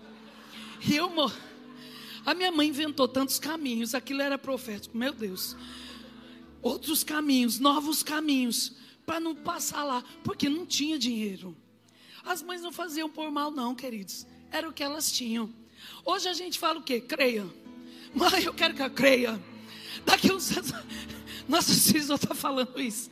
[0.88, 1.12] E eu
[2.26, 3.94] A minha mãe inventou tantos caminhos.
[3.94, 4.98] Aquilo era profético.
[4.98, 5.54] Meu Deus.
[6.62, 8.72] outros caminhos, novos caminhos,
[9.06, 11.58] para não passar lá, porque não tinha dinheiro.
[12.24, 14.26] As mães não faziam por mal, não, queridos.
[14.52, 15.50] Era o que elas tinham.
[16.06, 17.00] Hoje a gente fala o quê?
[17.00, 17.46] Creia.
[18.14, 19.40] Mãe, eu quero que eu creia.
[20.06, 20.72] Daqui uns anos.
[21.48, 23.10] Nossa, Cis está falando isso.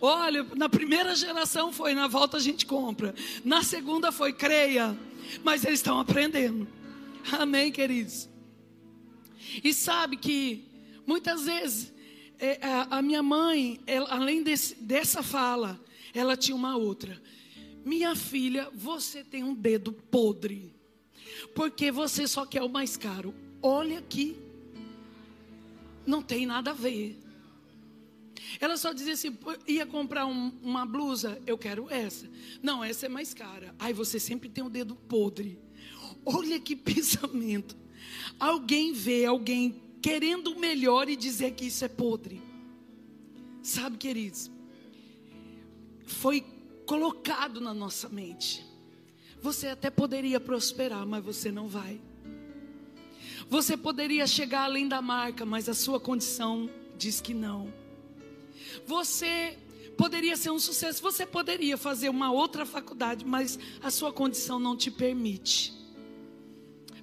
[0.00, 3.14] Olha, na primeira geração foi, na volta a gente compra.
[3.44, 4.96] Na segunda foi, creia.
[5.42, 6.68] Mas eles estão aprendendo.
[7.32, 8.28] Amém, queridos.
[9.62, 10.64] E sabe que
[11.06, 11.92] muitas vezes
[12.38, 15.80] é, a, a, minha mãe, ela, além desse, dessa fala,
[16.14, 17.20] ela tinha uma outra.
[17.84, 20.74] Minha filha, você tem um dedo podre.
[21.54, 23.34] Porque você só quer o mais caro.
[23.62, 24.36] Olha aqui.
[26.06, 27.18] Não tem nada a ver.
[28.58, 32.28] Ela só dizia assim: ia comprar um, uma blusa, eu quero essa.
[32.62, 33.74] Não, essa é mais cara.
[33.78, 35.58] Aí você sempre tem o dedo podre.
[36.24, 37.76] Olha que pensamento.
[38.38, 42.42] Alguém vê alguém querendo o melhor e dizer que isso é podre.
[43.62, 44.50] Sabe, queridos?
[46.06, 46.44] Foi
[46.90, 48.66] colocado na nossa mente.
[49.40, 52.00] Você até poderia prosperar, mas você não vai.
[53.48, 57.72] Você poderia chegar além da marca, mas a sua condição diz que não.
[58.88, 59.56] Você
[59.96, 64.76] poderia ser um sucesso, você poderia fazer uma outra faculdade, mas a sua condição não
[64.76, 65.72] te permite.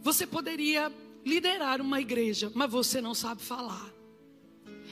[0.02, 0.92] Você poderia
[1.26, 3.90] liderar uma igreja, mas você não sabe falar.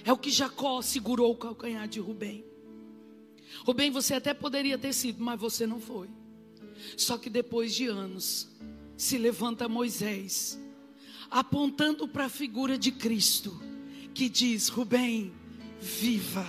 [0.06, 2.55] É o que Jacó segurou o calcanhar de Rubem.
[3.63, 6.10] Rubem, você até poderia ter sido, mas você não foi.
[6.98, 8.50] Só que depois de anos,
[8.98, 10.60] se levanta Moisés,
[11.30, 13.60] apontando para a figura de Cristo,
[14.13, 15.34] que diz: Rubem,
[15.80, 16.48] viva,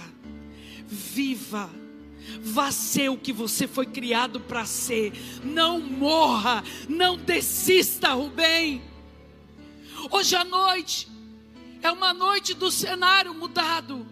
[0.86, 1.70] viva.
[2.40, 5.12] Vá ser o que você foi criado para ser.
[5.44, 8.82] Não morra, não desista, Rubem.
[10.10, 11.08] Hoje à noite
[11.82, 14.06] é uma noite do cenário mudado.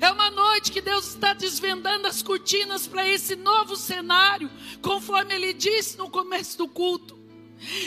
[0.00, 4.50] É uma noite que Deus está desvendando as cortinas para esse novo cenário,
[4.82, 7.18] conforme Ele disse no começo do culto.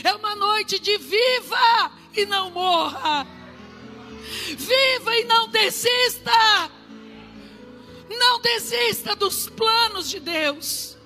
[0.04, 3.28] É uma noite de viva e não morra.
[4.58, 6.32] Viva e não desista.
[8.10, 10.97] Não desista dos planos de Deus.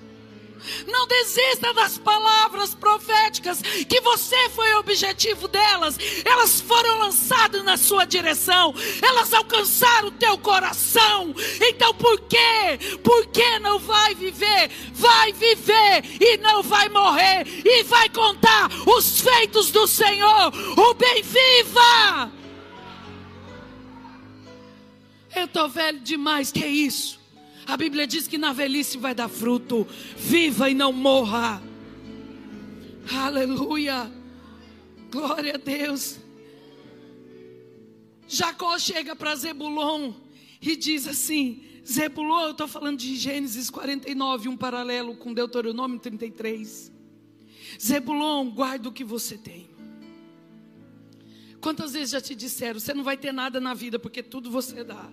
[0.86, 5.96] Não desista das palavras proféticas que você foi objetivo delas.
[6.24, 8.74] Elas foram lançadas na sua direção.
[9.00, 11.34] Elas alcançaram o teu coração.
[11.60, 12.98] Então por quê?
[13.02, 14.70] Por que não vai viver?
[14.92, 20.52] Vai viver e não vai morrer e vai contar os feitos do Senhor.
[20.78, 22.32] O bem viva.
[25.34, 27.21] Eu estou velho demais, que é isso?
[27.66, 29.86] A Bíblia diz que na velhice vai dar fruto.
[30.16, 31.62] Viva e não morra.
[33.14, 34.10] Aleluia.
[35.10, 36.18] Glória a Deus.
[38.26, 40.12] Jacó chega para Zebulon
[40.60, 46.90] e diz assim: Zebulon, eu estou falando de Gênesis 49, um paralelo com Deuteronômio 33.
[47.80, 49.70] Zebulon, guarda o que você tem.
[51.60, 54.82] Quantas vezes já te disseram, você não vai ter nada na vida porque tudo você
[54.82, 55.08] dá.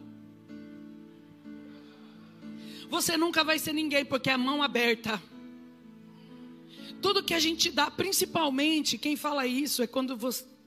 [2.89, 5.21] Você nunca vai ser ninguém porque é a mão aberta.
[7.01, 10.17] Tudo que a gente dá, principalmente, quem fala isso é quando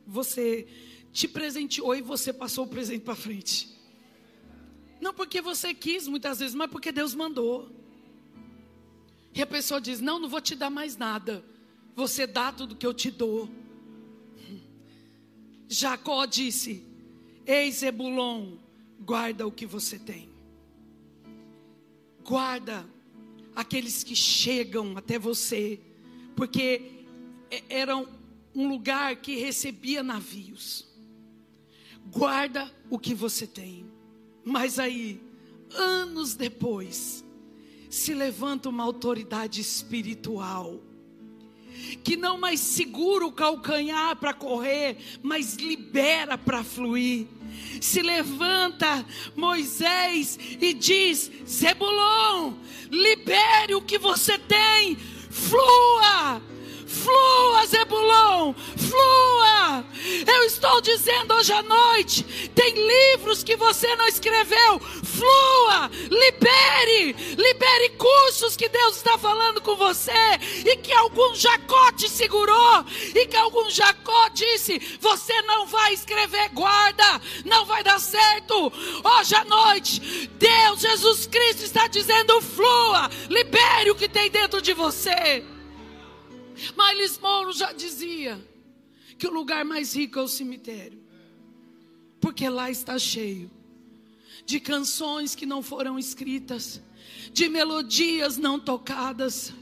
[0.07, 0.67] você
[1.13, 3.69] te presenteou e você passou o presente para frente.
[5.01, 7.69] Não porque você quis muitas vezes, mas porque Deus mandou.
[9.35, 11.45] E a pessoa diz: Não, não vou te dar mais nada.
[11.95, 13.51] Você dá tudo que eu te dou.
[15.69, 16.87] Jacó disse:
[17.45, 18.57] Ei, Zebulon,
[19.01, 20.32] guarda o que você tem.
[22.33, 22.89] Guarda
[23.55, 25.79] aqueles que chegam até você,
[26.35, 27.05] porque
[27.69, 28.09] eram
[28.55, 30.89] um lugar que recebia navios.
[32.11, 33.85] Guarda o que você tem.
[34.43, 35.21] Mas aí,
[35.75, 37.23] anos depois,
[37.91, 40.83] se levanta uma autoridade espiritual
[42.03, 47.27] que não mais segura o calcanhar para correr, mas libera para fluir
[47.81, 49.05] se levanta
[49.37, 52.55] Moisés e diz: Zebulon,
[52.91, 54.97] libere o que você tem,
[55.31, 56.43] flua.
[56.87, 59.85] Flua, Zebulon, flua.
[60.27, 62.23] Eu estou dizendo hoje à noite:
[62.55, 69.77] tem livros que você não escreveu, flua, libere, libere cursos que Deus está falando com
[69.77, 70.13] você
[70.65, 76.49] e que algum Jacó te segurou e que algum Jacó disse: você não vai escrever,
[76.51, 78.73] guarda, não vai dar certo.
[79.05, 84.73] Hoje à noite, Deus, Jesus Cristo está dizendo: flua, libere o que tem dentro de
[84.73, 85.45] você.
[86.77, 88.41] Miles Mouro já dizia
[89.19, 91.03] que o lugar mais rico é o cemitério,
[92.21, 93.51] porque lá está cheio
[94.45, 96.81] de canções que não foram escritas,
[97.33, 99.53] de melodias não tocadas,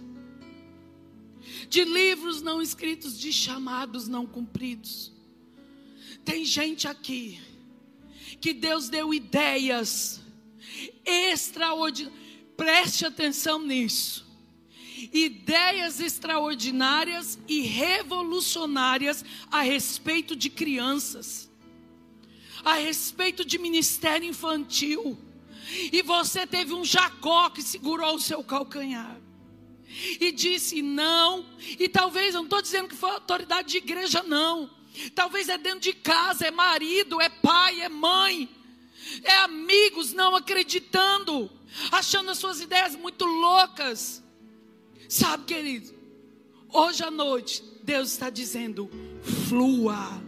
[1.68, 5.12] de livros não escritos, de chamados não cumpridos.
[6.24, 7.40] Tem gente aqui
[8.40, 10.20] que Deus deu ideias
[11.04, 12.18] extraordinárias.
[12.56, 14.29] Preste atenção nisso.
[15.12, 21.50] Ideias extraordinárias e revolucionárias a respeito de crianças,
[22.64, 25.18] a respeito de ministério infantil.
[25.92, 29.20] E você teve um Jacó que segurou o seu calcanhar
[30.20, 31.44] e disse não.
[31.78, 34.70] E talvez, eu não estou dizendo que foi autoridade de igreja, não.
[35.14, 38.48] Talvez é dentro de casa, é marido, é pai, é mãe,
[39.22, 41.50] é amigos não acreditando,
[41.92, 44.22] achando as suas ideias muito loucas.
[45.10, 45.92] Sabe, querido,
[46.72, 48.88] hoje à noite, Deus está dizendo:
[49.48, 50.22] flua,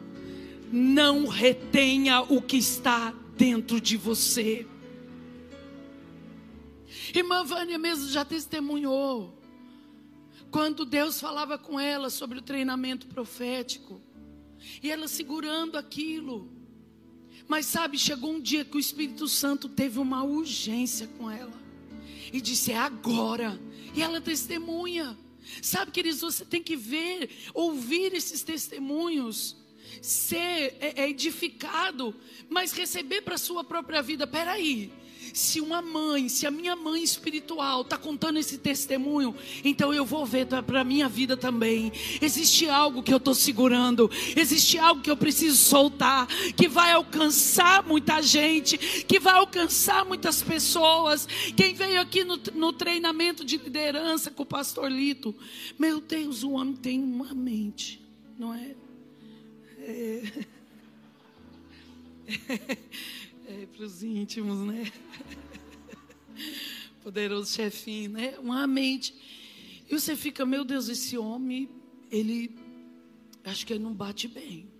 [0.72, 4.66] não retenha o que está dentro de você.
[7.14, 9.40] Irmã Vânia mesmo já testemunhou.
[10.50, 14.02] Quando Deus falava com ela sobre o treinamento profético.
[14.82, 16.50] E ela segurando aquilo.
[17.46, 21.54] Mas sabe, chegou um dia que o Espírito Santo teve uma urgência com ela.
[22.32, 23.60] E disse: É agora.
[23.94, 25.16] E ela testemunha.
[25.60, 29.56] Sabe, queridos, você tem que ver, ouvir esses testemunhos,
[30.00, 32.14] ser é, é edificado,
[32.48, 34.26] mas receber para a sua própria vida.
[34.26, 34.92] Peraí,
[35.32, 40.26] se uma mãe, se a minha mãe espiritual está contando esse testemunho, então eu vou
[40.26, 41.92] ver para a minha vida também.
[42.20, 46.26] Existe algo que eu estou segurando, existe algo que eu preciso soltar,
[46.56, 51.26] que vai alcançar muita gente, que vai alcançar muitas pessoas.
[51.56, 55.34] Quem veio aqui no, no treinamento de liderança com o pastor Lito,
[55.78, 58.00] meu Deus, o homem tem uma mente,
[58.38, 58.74] não é?
[59.78, 60.22] É.
[63.44, 64.90] É, para os íntimos, né?
[67.02, 68.38] Poderoso chefinho, né?
[68.38, 69.14] Uma mente.
[69.90, 71.68] E você fica, meu Deus, esse homem,
[72.10, 72.54] ele.
[73.44, 74.70] Acho que ele não bate bem.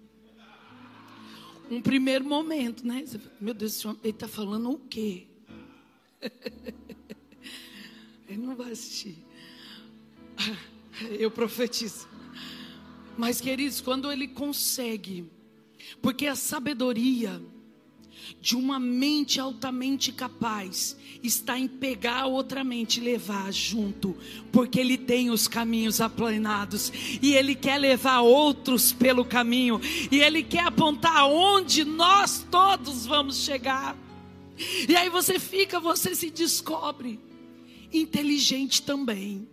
[1.71, 3.05] Um primeiro momento, né?
[3.41, 5.27] Meu Deus, esse homem, ele está falando o quê?
[8.29, 9.17] ele não vai assistir.
[11.19, 12.09] Eu profetizo.
[13.17, 15.27] Mas, queridos, quando ele consegue,
[16.01, 17.43] porque a sabedoria
[18.41, 24.17] de uma mente altamente capaz está em pegar outra mente e levar junto,
[24.51, 29.81] porque ele tem os caminhos aplanados e ele quer levar outros pelo caminho
[30.11, 33.97] e ele quer apontar onde nós todos vamos chegar.
[34.89, 37.21] E aí você fica, você se descobre
[37.93, 39.49] inteligente também.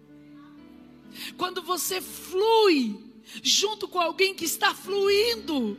[1.37, 2.97] Quando você flui
[3.43, 5.77] junto com alguém que está fluindo,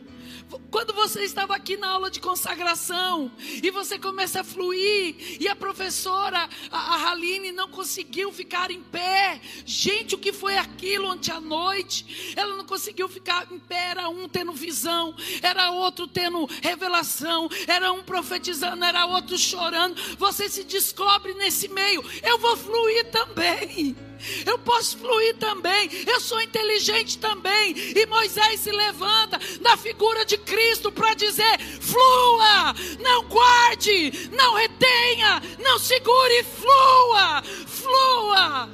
[0.71, 3.31] quando você estava aqui na aula de consagração
[3.63, 8.81] e você começa a fluir e a professora, a, a Haline, não conseguiu ficar em
[8.83, 9.41] pé.
[9.65, 12.35] Gente, o que foi aquilo ontem à noite?
[12.37, 13.91] Ela não conseguiu ficar em pé.
[13.91, 20.01] Era um tendo visão, era outro tendo revelação, era um profetizando, era outro chorando.
[20.17, 22.05] Você se descobre nesse meio.
[22.23, 24.10] Eu vou fluir também.
[24.45, 25.89] Eu posso fluir também.
[26.07, 27.75] Eu sou inteligente também.
[27.77, 35.43] E Moisés se levanta na figura de Cristo para dizer: flua, não guarde, não retenha,
[35.59, 38.71] não segure, flua, flua.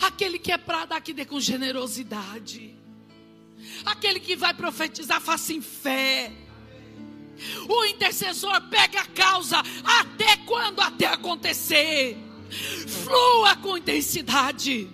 [0.00, 2.74] Aquele que é para dar que dê com generosidade.
[3.84, 6.32] Aquele que vai profetizar, faça em fé.
[7.68, 12.25] O intercessor pega a causa até quando até acontecer.
[12.50, 14.88] Flua com intensidade.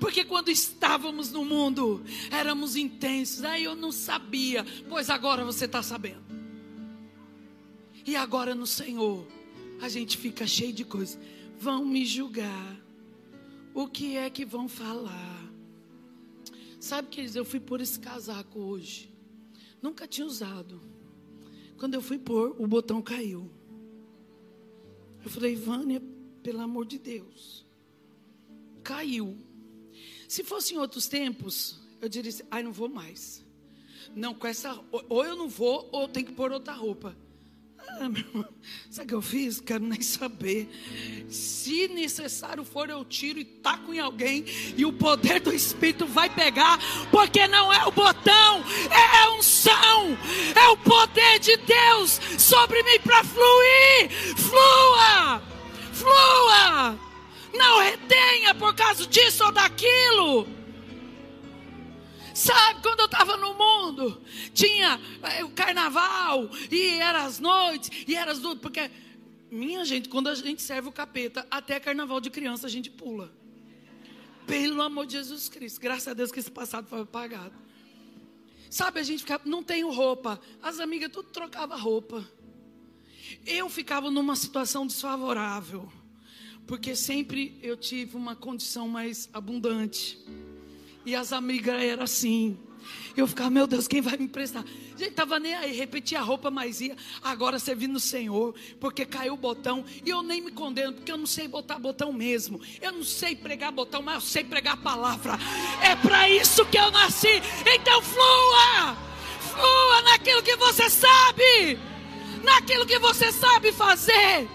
[0.00, 3.44] Porque quando estávamos no mundo, éramos intensos.
[3.44, 6.24] Aí eu não sabia, pois agora você está sabendo.
[8.04, 9.26] E agora no Senhor,
[9.80, 11.18] a gente fica cheio de coisas.
[11.58, 12.76] Vão me julgar.
[13.74, 15.36] O que é que vão falar?
[16.78, 19.10] Sabe, que eu fui pôr esse casaco hoje.
[19.82, 20.80] Nunca tinha usado.
[21.76, 23.50] Quando eu fui pôr, o botão caiu.
[25.24, 26.00] Eu falei, Vânia,
[26.46, 27.66] pelo amor de Deus.
[28.84, 29.36] Caiu.
[30.28, 33.44] Se fosse em outros tempos, eu diria assim, ai, não vou mais.
[34.14, 34.78] Não, com essa.
[35.08, 37.16] Ou eu não vou, ou eu tenho que pôr outra roupa.
[37.98, 38.48] Ah, meu irmão,
[38.88, 39.60] sabe o que eu fiz?
[39.60, 40.68] Quero nem saber.
[41.28, 44.44] Se necessário for, eu tiro e taco em alguém.
[44.76, 46.78] E o poder do Espírito vai pegar.
[47.10, 50.16] Porque não é o botão, é a unção.
[50.54, 54.36] É o poder de Deus sobre mim para fluir.
[54.36, 55.55] Flua
[55.96, 56.98] flua.
[57.52, 60.46] Não retenha por causa disso ou daquilo.
[62.34, 64.22] Sabe, quando eu estava no mundo,
[64.52, 68.90] tinha é, o carnaval, e era as noites, e era as duas, porque,
[69.50, 73.32] minha gente, quando a gente serve o capeta, até carnaval de criança a gente pula.
[74.46, 77.54] Pelo amor de Jesus Cristo, graças a Deus que esse passado foi apagado.
[78.68, 80.38] Sabe, a gente ficava, não tenho roupa.
[80.62, 82.22] As amigas tudo trocava roupa.
[83.46, 85.88] Eu ficava numa situação desfavorável,
[86.66, 90.18] porque sempre eu tive uma condição mais abundante.
[91.04, 92.58] E as amigas eram assim.
[93.16, 94.64] Eu ficava, meu Deus, quem vai me emprestar?
[94.96, 96.96] Gente, tava nem aí, repetia a roupa, mas ia.
[97.22, 99.84] Agora servindo o Senhor, porque caiu o botão.
[100.04, 102.60] E eu nem me condeno, porque eu não sei botar botão mesmo.
[102.82, 105.38] Eu não sei pregar botão, mas eu sei pregar a palavra.
[105.80, 107.40] É para isso que eu nasci.
[107.64, 108.96] Então flua!
[109.38, 111.78] Flua naquilo que você sabe
[112.42, 114.48] naquilo que você sabe fazer.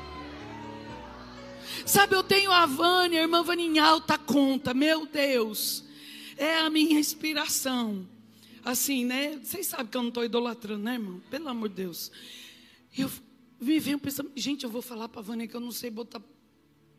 [1.85, 5.83] Sabe, eu tenho a Vânia, a irmã Vânia em alta conta, meu Deus,
[6.37, 8.07] é a minha inspiração.
[8.63, 9.39] Assim, né?
[9.43, 11.21] Vocês sabem que eu não estou idolatrando, né, irmão?
[11.29, 12.11] Pelo amor de Deus.
[12.95, 13.09] Eu
[13.59, 16.21] me venho pensando, gente, eu vou falar para a Vânia que eu não sei botar,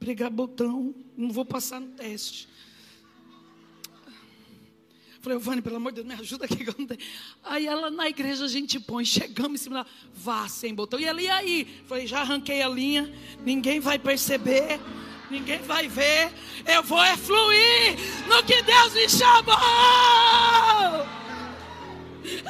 [0.01, 2.49] pregar botão, não vou passar no teste.
[5.23, 6.67] Falei, Vânia, pelo amor de Deus, me ajuda aqui.
[7.45, 10.99] Aí ela na igreja a gente põe, chegamos em cima dela, vá sem botão.
[10.99, 11.83] E ela, e aí?
[11.87, 13.11] Falei, já arranquei a linha,
[13.45, 14.81] ninguém vai perceber,
[15.31, 16.33] ninguém vai ver.
[16.67, 17.97] Eu vou é fluir
[18.27, 19.55] no que Deus me chamou.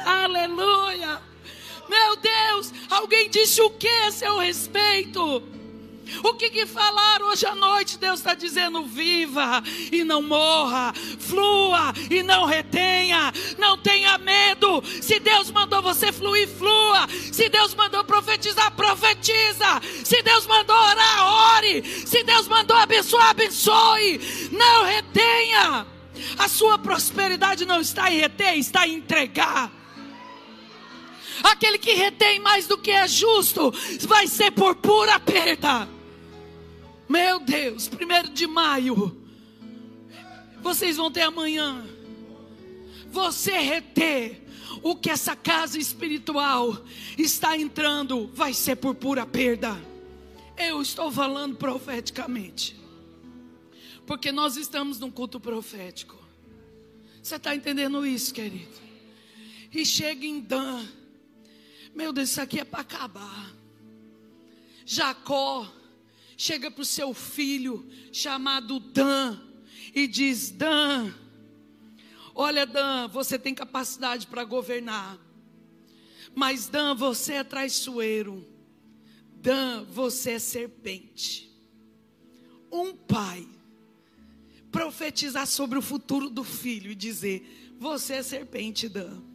[0.03, 1.21] Aleluia.
[1.87, 5.52] Meu Deus, alguém disse o que a seu respeito?
[6.23, 7.97] O que, que falaram hoje à noite?
[7.97, 14.83] Deus está dizendo: viva e não morra, flua e não retenha, não tenha medo.
[15.01, 17.07] Se Deus mandou você fluir, flua.
[17.31, 19.81] Se Deus mandou profetizar, profetiza.
[20.03, 21.83] Se Deus mandou orar, ore.
[22.05, 24.49] Se Deus mandou abençoar, abençoe.
[24.51, 25.87] Não retenha.
[26.37, 29.71] A sua prosperidade não está em reter, está em entregar.
[31.41, 33.71] Aquele que retém mais do que é justo
[34.07, 35.87] vai ser por pura perda.
[37.07, 39.17] Meu Deus, primeiro de maio.
[40.61, 41.85] Vocês vão ter amanhã.
[43.09, 44.41] Você reter
[44.81, 46.83] o que essa casa espiritual
[47.17, 49.79] está entrando vai ser por pura perda.
[50.57, 52.75] Eu estou falando profeticamente.
[54.05, 56.17] Porque nós estamos num culto profético.
[57.21, 58.73] Você está entendendo isso, querido?
[59.71, 60.85] E chega em Dan.
[61.93, 63.53] Meu Deus, isso aqui é para acabar.
[64.85, 65.71] Jacó
[66.35, 69.39] chega para o seu filho chamado Dan
[69.93, 71.13] e diz: Dan,
[72.33, 75.19] olha, Dan, você tem capacidade para governar,
[76.33, 78.47] mas Dan, você é traiçoeiro.
[79.35, 81.51] Dan, você é serpente.
[82.71, 83.47] Um pai
[84.71, 89.32] profetizar sobre o futuro do filho e dizer: Você é serpente, Dan.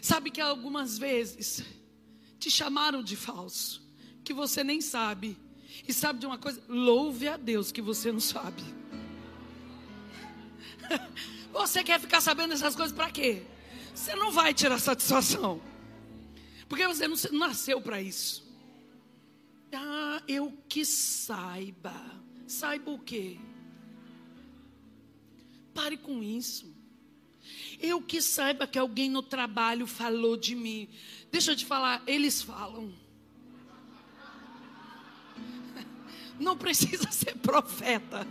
[0.00, 1.64] Sabe que algumas vezes
[2.38, 3.82] te chamaram de falso,
[4.22, 5.36] que você nem sabe,
[5.86, 6.62] e sabe de uma coisa?
[6.68, 8.62] Louve a Deus que você não sabe.
[11.52, 13.44] Você quer ficar sabendo essas coisas para quê?
[13.94, 15.62] Você não vai tirar satisfação.
[16.68, 18.44] Porque você não nasceu para isso.
[19.72, 21.94] Ah, eu que saiba.
[22.46, 23.38] Saiba o quê?
[25.72, 26.73] Pare com isso.
[27.84, 30.88] Eu que saiba que alguém no trabalho falou de mim.
[31.30, 32.90] Deixa eu te falar, eles falam.
[36.40, 38.26] não precisa ser profeta.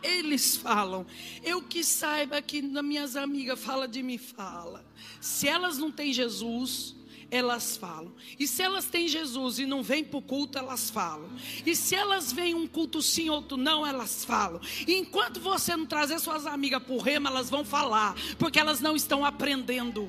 [0.00, 1.04] Eles falam.
[1.42, 4.86] Eu que saiba que minhas amigas fala de mim, fala.
[5.20, 6.94] Se elas não têm Jesus,
[7.36, 8.14] elas falam.
[8.38, 11.28] E se elas têm Jesus e não vêm para o culto, elas falam.
[11.66, 14.60] E se elas vêm um culto sim, outro não, elas falam.
[14.86, 18.80] E enquanto você não trazer suas amigas para o rema, elas vão falar, porque elas
[18.80, 20.08] não estão aprendendo.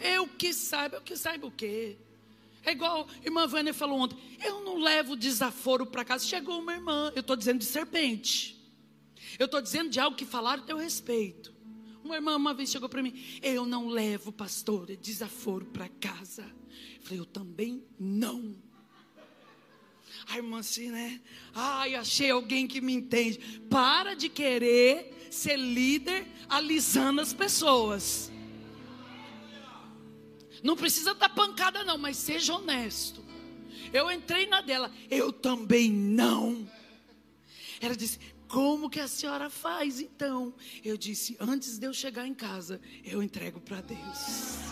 [0.00, 1.96] Eu que saiba, eu que saiba o quê?
[2.64, 4.18] É igual a irmã Vânia falou ontem.
[4.42, 6.26] Eu não levo desaforo para casa.
[6.26, 8.58] Chegou uma irmã, eu estou dizendo de serpente.
[9.38, 11.59] Eu estou dizendo de algo que falaram a teu respeito.
[12.10, 13.14] Uma irmã uma vez chegou para mim.
[13.40, 16.42] Eu não levo, pastor, desaforo para casa.
[16.96, 18.56] Eu falei, eu também não.
[20.26, 21.20] A irmã assim, né?
[21.54, 23.38] Ai, achei alguém que me entende.
[23.70, 28.32] Para de querer ser líder alisando as pessoas.
[30.64, 33.24] Não precisa dar pancada, não, mas seja honesto.
[33.92, 36.68] Eu entrei na dela, eu também não.
[37.80, 38.18] Ela disse:
[38.50, 40.52] Como que a senhora faz então?
[40.84, 44.70] Eu disse: Antes de eu chegar em casa, eu entrego para Deus.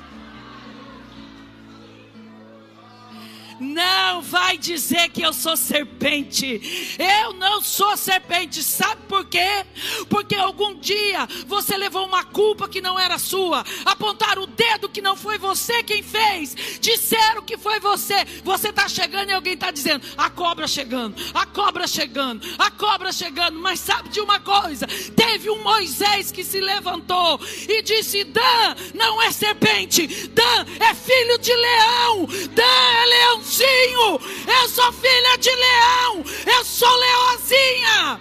[3.60, 6.96] não vai dizer que eu sou serpente.
[6.98, 8.62] Eu não sou serpente.
[8.62, 9.66] Sabe por quê?
[10.08, 15.00] Porque algum dia você levou uma culpa que não era sua, apontaram o dedo que
[15.02, 18.24] não foi você quem fez, disseram que foi você.
[18.42, 23.12] Você está chegando e alguém está dizendo: a cobra chegando, a cobra chegando, a cobra
[23.12, 23.58] chegando.
[23.58, 24.86] Mas sabe de uma coisa?
[25.14, 27.38] Teve um Moisés que se levantou
[27.68, 34.20] e disse: Dan não é serpente, Dan é filho de leão, Dan é leãozinho.
[34.62, 38.20] Eu sou filha de leão, eu sou leozinha.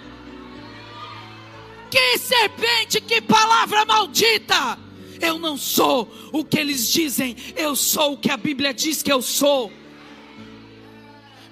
[1.90, 4.87] Que serpente, que palavra maldita!
[5.20, 9.12] Eu não sou o que eles dizem, eu sou o que a Bíblia diz que
[9.12, 9.72] eu sou.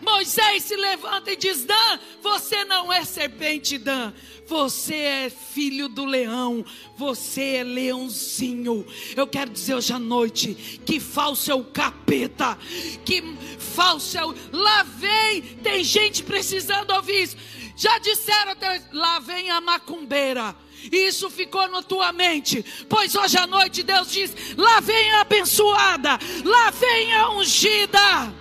[0.06, 4.12] Moisés se levanta e diz: Dan, você não é serpente, Dan.
[4.46, 6.64] Você é filho do leão,
[6.96, 8.86] você é leãozinho.
[9.16, 12.56] Eu quero dizer hoje à noite que falso é o capeta,
[13.04, 13.20] que
[13.58, 14.32] falso é o.
[14.52, 17.36] Lá vem, tem gente precisando ouvir isso.
[17.76, 20.54] Já disseram até, lá vem a macumbeira.
[20.90, 22.64] Isso ficou na tua mente.
[22.88, 28.32] Pois hoje à noite Deus diz: lá vem a abençoada, lá vem a ungida.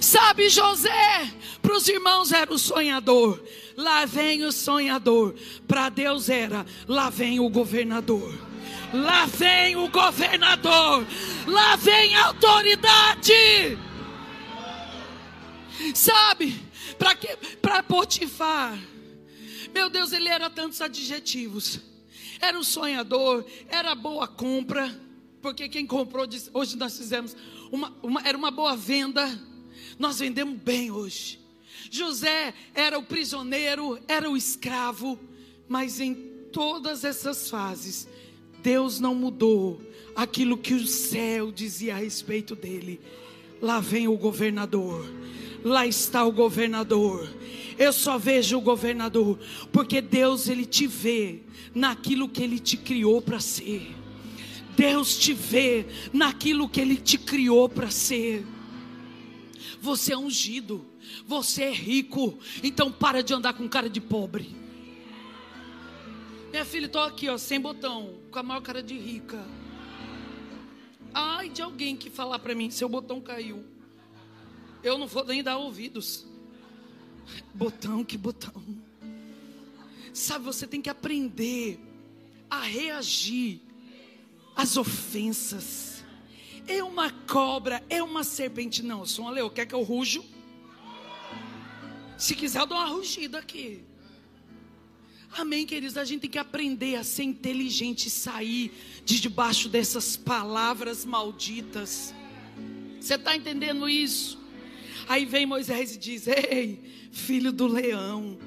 [0.00, 1.28] Sabe, José,
[1.60, 3.42] para os irmãos era o sonhador.
[3.76, 5.34] Lá vem o sonhador.
[5.66, 8.32] Para Deus era, lá vem o governador.
[8.92, 11.06] Lá vem o governador.
[11.46, 13.78] Lá vem a autoridade.
[15.94, 16.62] Sabe,
[17.60, 18.78] para Potifar.
[19.72, 21.80] Meu Deus, ele era tantos adjetivos.
[22.40, 25.00] Era um sonhador, era boa compra,
[25.40, 27.36] porque quem comprou hoje nós fizemos
[27.70, 29.26] uma, uma era uma boa venda.
[29.98, 31.40] Nós vendemos bem hoje.
[31.90, 35.18] José era o prisioneiro, era o escravo,
[35.68, 36.14] mas em
[36.52, 38.08] todas essas fases,
[38.62, 39.80] Deus não mudou
[40.14, 43.00] aquilo que o céu dizia a respeito dele.
[43.60, 45.04] Lá vem o governador,
[45.64, 47.28] lá está o governador.
[47.78, 49.38] Eu só vejo o governador,
[49.72, 51.40] porque Deus ele te vê
[51.74, 53.94] naquilo que ele te criou para ser.
[54.76, 58.46] Deus te vê naquilo que ele te criou para ser.
[59.80, 60.86] Você é ungido.
[61.26, 62.38] Você é rico.
[62.62, 64.56] Então para de andar com cara de pobre.
[66.50, 69.42] Minha filha, estou aqui, ó, sem botão, com a maior cara de rica.
[71.14, 73.64] Ai de alguém que falar para mim, seu botão caiu.
[74.82, 76.26] Eu não vou nem dar ouvidos.
[77.54, 78.52] Botão, que botão.
[80.12, 81.78] Sabe, você tem que aprender
[82.50, 83.60] a reagir
[84.56, 86.04] às ofensas.
[86.66, 88.82] É uma cobra, é uma serpente.
[88.82, 89.48] Não, eu sou uma leão.
[89.48, 90.24] Quer que eu rujo?
[92.18, 93.84] Se quiser, eu dou uma rugida aqui.
[95.38, 95.96] Amém, queridos?
[95.96, 98.72] A gente tem que aprender a ser inteligente e sair
[99.04, 102.14] de debaixo dessas palavras malditas.
[103.00, 104.41] Você está entendendo isso?
[105.08, 108.38] Aí vem Moisés e diz: Ei, filho do leão,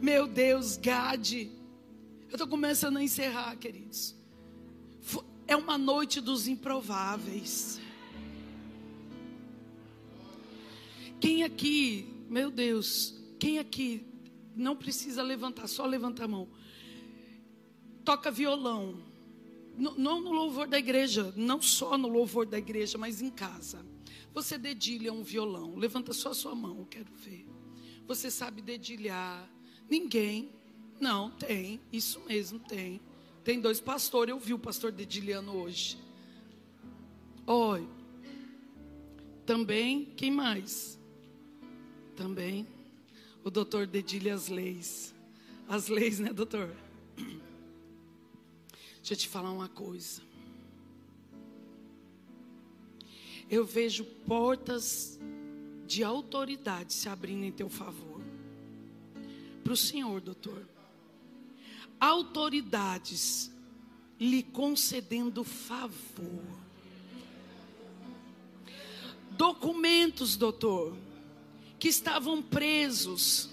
[0.00, 1.50] meu Deus, Gade.
[2.28, 4.14] Eu estou começando a encerrar, queridos.
[5.46, 7.80] É uma noite dos improváveis.
[11.20, 14.06] Quem aqui meu Deus, quem aqui
[14.56, 16.48] não precisa levantar, só levanta a mão.
[18.06, 18.96] Toca violão.
[19.76, 23.84] Não no louvor da igreja, não só no louvor da igreja, mas em casa.
[24.32, 25.76] Você dedilha um violão.
[25.76, 27.46] Levanta só a sua mão, eu quero ver.
[28.06, 29.48] Você sabe dedilhar.
[29.88, 30.50] Ninguém.
[31.00, 31.80] Não, tem.
[31.92, 33.00] Isso mesmo, tem.
[33.44, 34.30] Tem dois pastores.
[34.30, 35.98] Eu vi o pastor dedilhando hoje.
[37.46, 37.88] Oi.
[39.44, 41.02] Também, quem mais?
[42.22, 42.66] também.
[43.42, 45.14] O doutor dedilha as leis.
[45.68, 46.74] As leis, né, doutor?
[48.98, 50.22] Deixa eu te falar uma coisa.
[53.52, 55.20] Eu vejo portas
[55.86, 58.22] de autoridade se abrindo em teu favor.
[59.62, 60.66] Para o Senhor, doutor.
[62.00, 63.52] Autoridades
[64.18, 66.42] lhe concedendo favor.
[69.32, 70.96] Documentos, doutor
[71.78, 73.50] que estavam presos.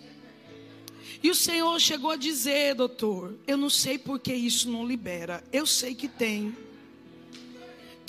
[1.24, 5.43] E o Senhor chegou a dizer, doutor, eu não sei por que isso não libera.
[5.52, 6.56] Eu sei que tem.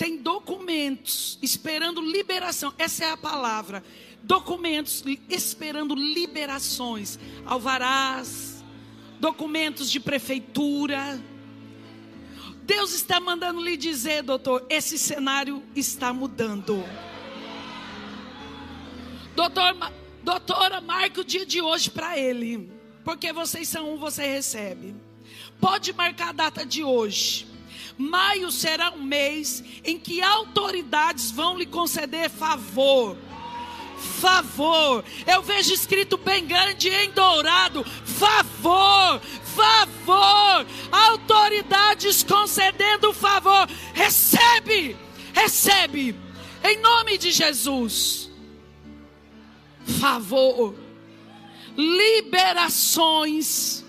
[0.01, 2.73] Tem documentos esperando liberação.
[2.75, 3.83] Essa é a palavra.
[4.23, 7.19] Documentos esperando liberações.
[7.45, 8.63] Alvarás,
[9.19, 11.21] documentos de prefeitura.
[12.63, 16.83] Deus está mandando lhe dizer, doutor, esse cenário está mudando.
[19.35, 19.75] Doutor,
[20.23, 22.71] Doutora, marque o dia de hoje para ele.
[23.03, 24.95] Porque vocês são um, você recebe.
[25.59, 27.50] Pode marcar a data de hoje.
[28.01, 33.17] Maio será um mês em que autoridades vão lhe conceder favor.
[34.19, 35.05] favor.
[35.27, 40.65] Eu vejo escrito bem grande em dourado: favor, favor.
[40.91, 43.69] Autoridades concedendo favor.
[43.93, 44.97] Recebe,
[45.33, 46.15] recebe,
[46.63, 48.31] em nome de Jesus.
[49.99, 50.73] Favor,
[51.77, 53.85] liberações,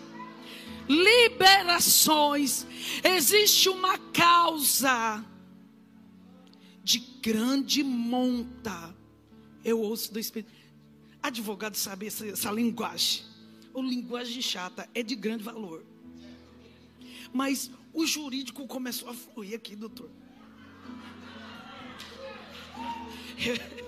[0.86, 2.66] liberações.
[3.04, 5.24] Existe uma causa
[6.82, 8.94] de grande monta.
[9.64, 10.52] Eu ouço do Espírito.
[11.22, 13.22] Advogado sabe essa, essa linguagem.
[13.72, 15.84] O linguagem chata é de grande valor.
[17.32, 20.10] Mas o jurídico começou a fluir aqui, doutor.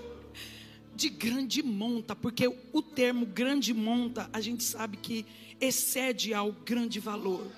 [0.95, 5.25] De grande monta, porque o termo grande monta, a gente sabe que
[5.59, 7.51] excede ao grande valor.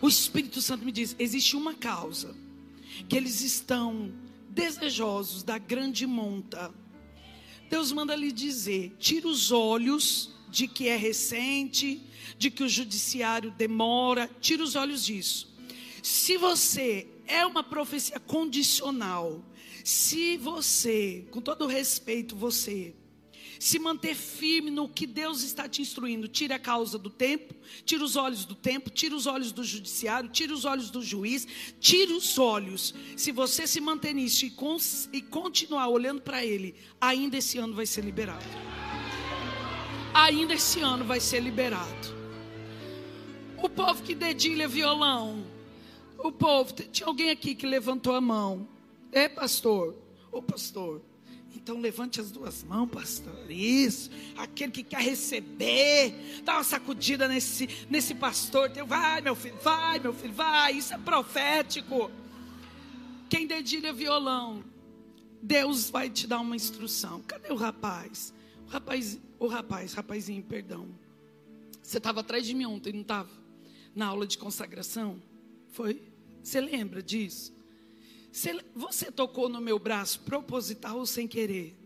[0.00, 2.34] O Espírito Santo me diz: existe uma causa
[3.08, 4.12] que eles estão
[4.48, 6.72] desejosos da grande monta.
[7.68, 12.02] Deus manda lhe dizer: tira os olhos de que é recente,
[12.38, 15.48] de que o judiciário demora, tira os olhos disso.
[16.02, 19.44] Se você é uma profecia condicional,
[19.84, 22.94] se você, com todo respeito, você
[23.60, 26.26] se manter firme no que Deus está te instruindo.
[26.26, 27.54] Tire a causa do tempo,
[27.84, 31.46] tire os olhos do tempo, tire os olhos do judiciário, tire os olhos do juiz,
[31.78, 32.94] tire os olhos.
[33.18, 34.52] Se você se manter nisso e,
[35.12, 38.46] e continuar olhando para Ele, ainda esse ano vai ser liberado.
[40.14, 42.16] Ainda esse ano vai ser liberado.
[43.58, 45.44] O povo que dedilha violão.
[46.16, 48.66] O povo, tinha alguém aqui que levantou a mão.
[49.12, 49.94] É, pastor?
[50.32, 51.02] Ô, pastor,
[51.54, 53.50] então levante as duas mãos, pastor.
[53.50, 54.10] Isso.
[54.36, 58.70] Aquele que quer receber, dá uma sacudida nesse, nesse pastor.
[58.86, 60.72] Vai, meu filho, vai, meu filho, vai.
[60.72, 62.10] Isso é profético.
[63.28, 64.64] Quem dedilha violão,
[65.42, 67.22] Deus vai te dar uma instrução.
[67.22, 68.32] Cadê o rapaz?
[68.66, 70.88] O rapaz, o rapaz, rapazinho, perdão.
[71.82, 73.30] Você estava atrás de mim ontem, não estava?
[73.94, 75.20] Na aula de consagração?
[75.72, 76.00] Foi?
[76.42, 77.52] Você lembra disso?
[78.32, 81.76] Você tocou no meu braço proposital ou sem querer?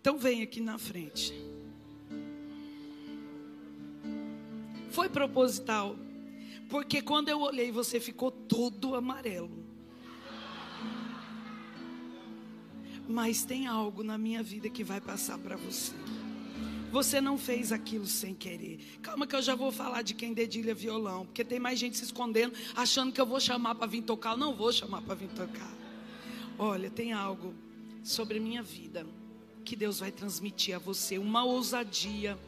[0.00, 1.32] Então vem aqui na frente.
[4.90, 5.96] Foi proposital.
[6.68, 9.50] Porque quando eu olhei, você ficou todo amarelo.
[13.08, 15.92] Mas tem algo na minha vida que vai passar para você.
[16.94, 18.78] Você não fez aquilo sem querer.
[19.02, 22.04] Calma que eu já vou falar de quem dedilha violão, porque tem mais gente se
[22.04, 24.34] escondendo, achando que eu vou chamar para vir tocar.
[24.34, 25.72] Eu não vou chamar para vir tocar.
[26.56, 27.52] Olha, tem algo
[28.04, 29.04] sobre minha vida
[29.64, 32.38] que Deus vai transmitir a você, uma ousadia.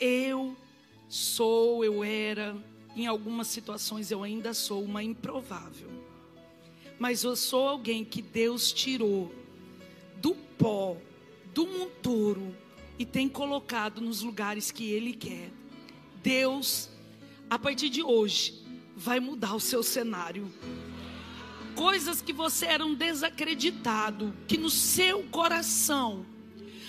[0.00, 0.56] Eu
[1.08, 2.56] sou, eu era,
[2.96, 5.88] em algumas situações eu ainda sou uma improvável.
[6.98, 9.32] Mas eu sou alguém que Deus tirou
[10.20, 10.96] do pó
[11.54, 12.54] do monturo
[12.98, 15.50] e tem colocado nos lugares que Ele quer.
[16.22, 16.88] Deus,
[17.48, 18.62] a partir de hoje,
[18.96, 20.52] vai mudar o seu cenário.
[21.74, 26.26] Coisas que você era um desacreditado, que no seu coração,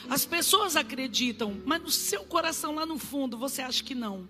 [0.10, 4.28] as pessoas acreditam, mas no seu coração lá no fundo você acha que não.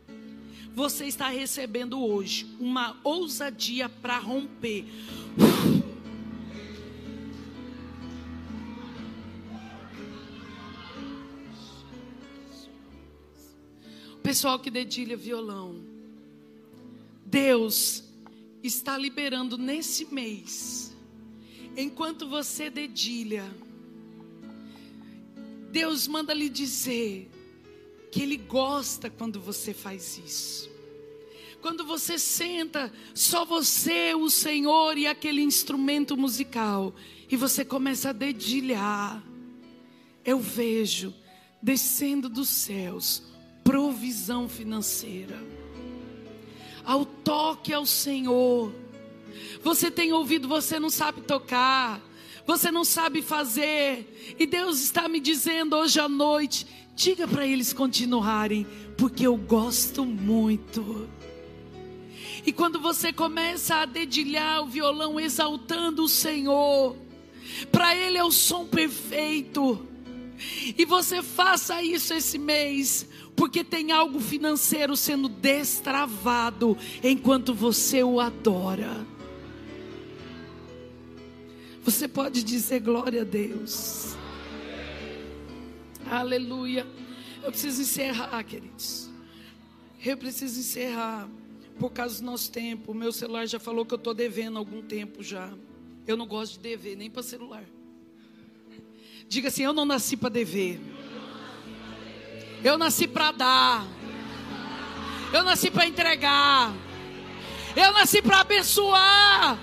[0.75, 4.85] Você está recebendo hoje uma ousadia para romper.
[14.29, 15.83] Pessoal que dedilha violão.
[17.25, 18.03] Deus
[18.61, 20.95] está liberando nesse mês,
[21.75, 23.43] enquanto você dedilha,
[25.71, 27.27] Deus manda lhe dizer
[28.11, 30.69] que Ele gosta quando você faz isso.
[31.59, 36.93] Quando você senta, só você, o Senhor e aquele instrumento musical,
[37.27, 39.23] e você começa a dedilhar,
[40.23, 41.15] eu vejo
[41.63, 43.27] descendo dos céus
[43.69, 45.37] provisão financeira.
[46.83, 48.73] Ao toque ao Senhor.
[49.63, 52.01] Você tem ouvido, você não sabe tocar,
[52.47, 56.65] você não sabe fazer, e Deus está me dizendo hoje à noite:
[56.95, 58.65] diga para eles continuarem,
[58.97, 61.07] porque eu gosto muito.
[62.43, 66.95] E quando você começa a dedilhar o violão exaltando o Senhor,
[67.71, 69.88] para Ele é o som perfeito.
[70.77, 78.19] E você faça isso esse mês porque tem algo financeiro sendo destravado enquanto você o
[78.19, 79.05] adora.
[81.83, 84.15] Você pode dizer glória a Deus.
[86.09, 86.85] Aleluia.
[87.43, 89.09] Eu preciso encerrar, queridos.
[90.03, 91.29] Eu preciso encerrar
[91.79, 92.93] por causa do nosso tempo.
[92.93, 95.51] Meu celular já falou que eu estou devendo algum tempo já.
[96.05, 97.63] Eu não gosto de dever nem para celular.
[99.29, 100.81] Diga assim: Eu não nasci para dever.
[102.63, 103.87] Eu nasci para dar.
[105.31, 106.73] Eu nasci para entregar.
[107.75, 109.59] Eu nasci para abençoar.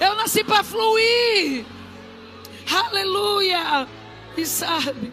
[0.00, 1.66] Eu nasci para fluir.
[2.72, 3.88] Aleluia.
[4.36, 5.12] E sabe,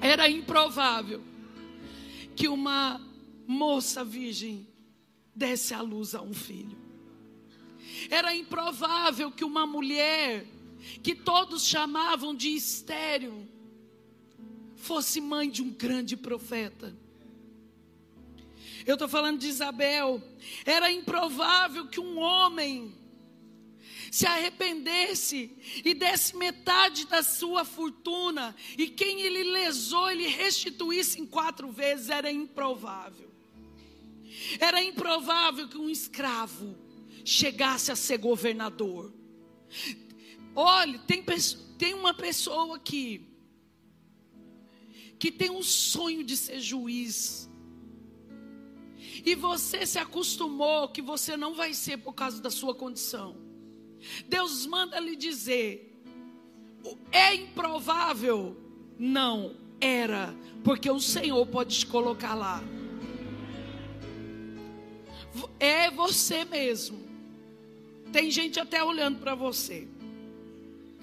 [0.00, 1.20] era improvável
[2.34, 3.00] que uma
[3.46, 4.66] moça virgem
[5.34, 6.78] desse à luz a um filho.
[8.08, 10.46] Era improvável que uma mulher
[11.02, 13.48] que todos chamavam de estéreo
[14.76, 16.94] fosse mãe de um grande profeta.
[18.86, 20.22] Eu estou falando de Isabel.
[20.64, 22.92] Era improvável que um homem
[24.10, 31.26] se arrependesse e desse metade da sua fortuna e quem ele lesou ele restituísse em
[31.26, 32.10] quatro vezes.
[32.10, 33.30] Era improvável.
[34.58, 36.76] Era improvável que um escravo
[37.24, 39.12] chegasse a ser governador.
[40.54, 41.24] Olhe, tem,
[41.78, 43.28] tem uma pessoa aqui
[45.18, 47.48] que tem um sonho de ser juiz.
[49.24, 53.36] E você se acostumou que você não vai ser por causa da sua condição.
[54.28, 56.02] Deus manda lhe dizer:
[57.12, 58.56] é improvável?
[58.98, 60.34] Não, era,
[60.64, 62.62] porque o Senhor pode te colocar lá.
[65.60, 67.00] É você mesmo.
[68.12, 69.88] Tem gente até olhando para você.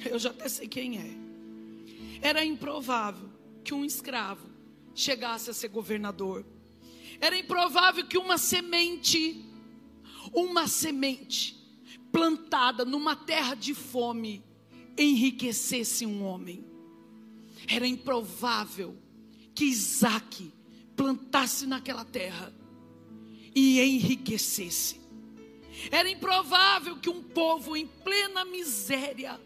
[0.06, 1.12] Eu já até sei quem é.
[2.22, 3.30] Era improvável
[3.64, 4.50] que um escravo
[4.94, 6.46] chegasse a ser governador.
[7.22, 9.44] Era improvável que uma semente,
[10.34, 11.58] uma semente
[12.12, 14.44] plantada numa terra de fome,
[14.98, 16.66] enriquecesse um homem.
[17.68, 18.98] Era improvável
[19.54, 20.52] que Isaac
[20.96, 22.54] plantasse naquela terra
[23.56, 25.00] e enriquecesse.
[25.92, 29.40] Era improvável que um povo em plena miséria,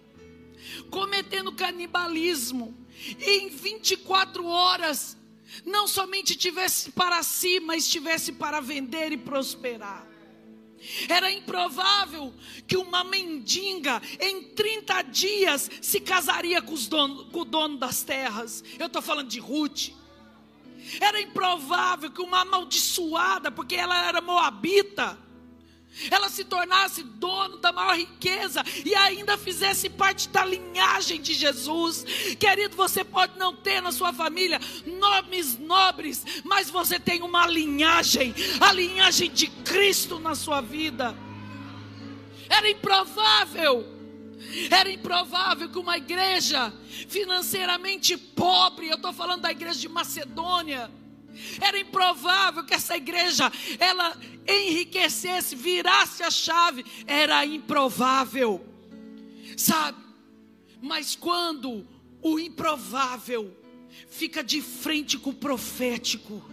[0.90, 2.76] cometendo canibalismo,
[3.20, 5.18] e em 24 horas
[5.66, 10.08] não somente tivesse para si, mas tivesse para vender e prosperar.
[11.08, 12.34] Era improvável
[12.68, 18.64] que uma mendiga em 30 dias se casaria com, dono, com o dono das terras.
[18.78, 19.92] Eu estou falando de Ruth.
[21.00, 25.18] Era improvável que uma amaldiçoada, porque ela era moabita,
[26.10, 32.04] ela se tornasse dono da maior riqueza e ainda fizesse parte da linhagem de Jesus.
[32.40, 38.34] Querido, você pode não ter na sua família nomes nobres, mas você tem uma linhagem,
[38.60, 41.16] a linhagem de Cristo na sua vida.
[42.50, 43.86] Era improvável,
[44.70, 46.74] era improvável que uma igreja
[47.08, 50.92] financeiramente pobre, eu estou falando da igreja de Macedônia,
[51.60, 54.18] era improvável que essa igreja ela
[54.48, 56.86] enriquecesse, virasse a chave.
[57.06, 58.66] Era improvável.
[59.58, 60.02] Sabe?
[60.82, 61.88] Mas quando
[62.22, 63.56] o improvável
[64.08, 66.44] fica de frente com o profético,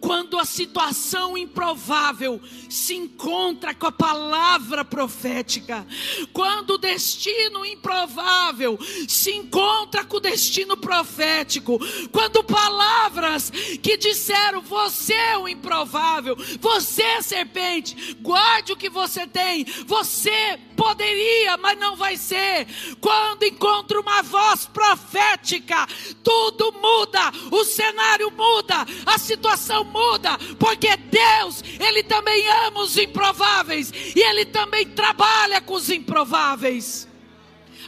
[0.00, 5.86] quando a situação improvável se encontra com a palavra profética,
[6.32, 8.78] quando o destino improvável
[9.08, 11.78] se encontra com o destino profético,
[12.10, 19.26] quando palavras que disseram você é o improvável, você é serpente, guarde o que você
[19.26, 22.66] tem, você poderia, mas não vai ser.
[23.00, 25.86] Quando encontra uma voz profética,
[26.24, 33.92] tudo muda, o cenário muda, a situação muda, porque Deus, Ele também ama os improváveis
[33.92, 37.06] e Ele também trabalha com os improváveis.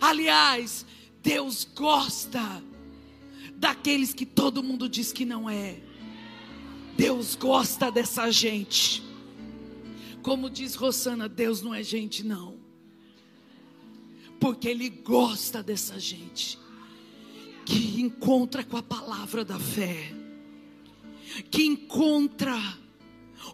[0.00, 0.86] Aliás,
[1.20, 2.62] Deus gosta
[3.56, 5.80] daqueles que todo mundo diz que não é.
[6.96, 9.02] Deus gosta dessa gente.
[10.22, 12.63] Como diz Rosana, Deus não é gente, não
[14.40, 16.58] porque Ele gosta dessa gente
[17.64, 20.12] que encontra com a palavra da fé,
[21.50, 22.58] que encontra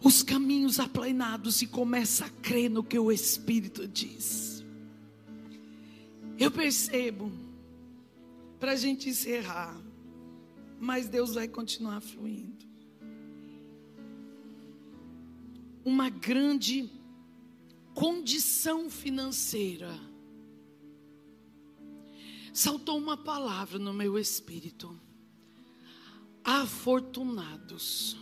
[0.03, 4.63] os caminhos aplanados e começa a crer no que o Espírito diz.
[6.37, 7.31] Eu percebo,
[8.59, 9.79] para a gente encerrar,
[10.79, 12.65] mas Deus vai continuar fluindo.
[15.85, 16.89] Uma grande
[17.93, 20.10] condição financeira
[22.53, 24.99] saltou uma palavra no meu espírito.
[26.43, 28.17] Afortunados.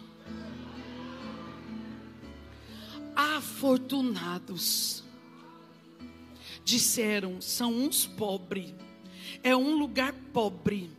[3.15, 5.03] Afortunados.
[6.63, 8.73] Disseram, são uns pobres.
[9.43, 10.91] É um lugar pobre.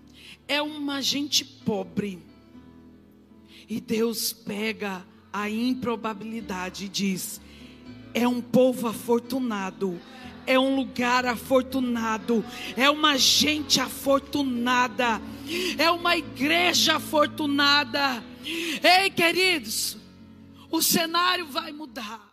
[0.48, 2.22] É uma gente pobre.
[3.68, 7.40] E Deus pega a improbabilidade e diz:
[8.12, 10.00] é um povo afortunado
[10.50, 12.44] é um lugar afortunado,
[12.76, 15.22] é uma gente afortunada,
[15.78, 18.24] é uma igreja afortunada.
[18.82, 19.96] Ei, queridos,
[20.68, 22.28] o cenário vai mudar.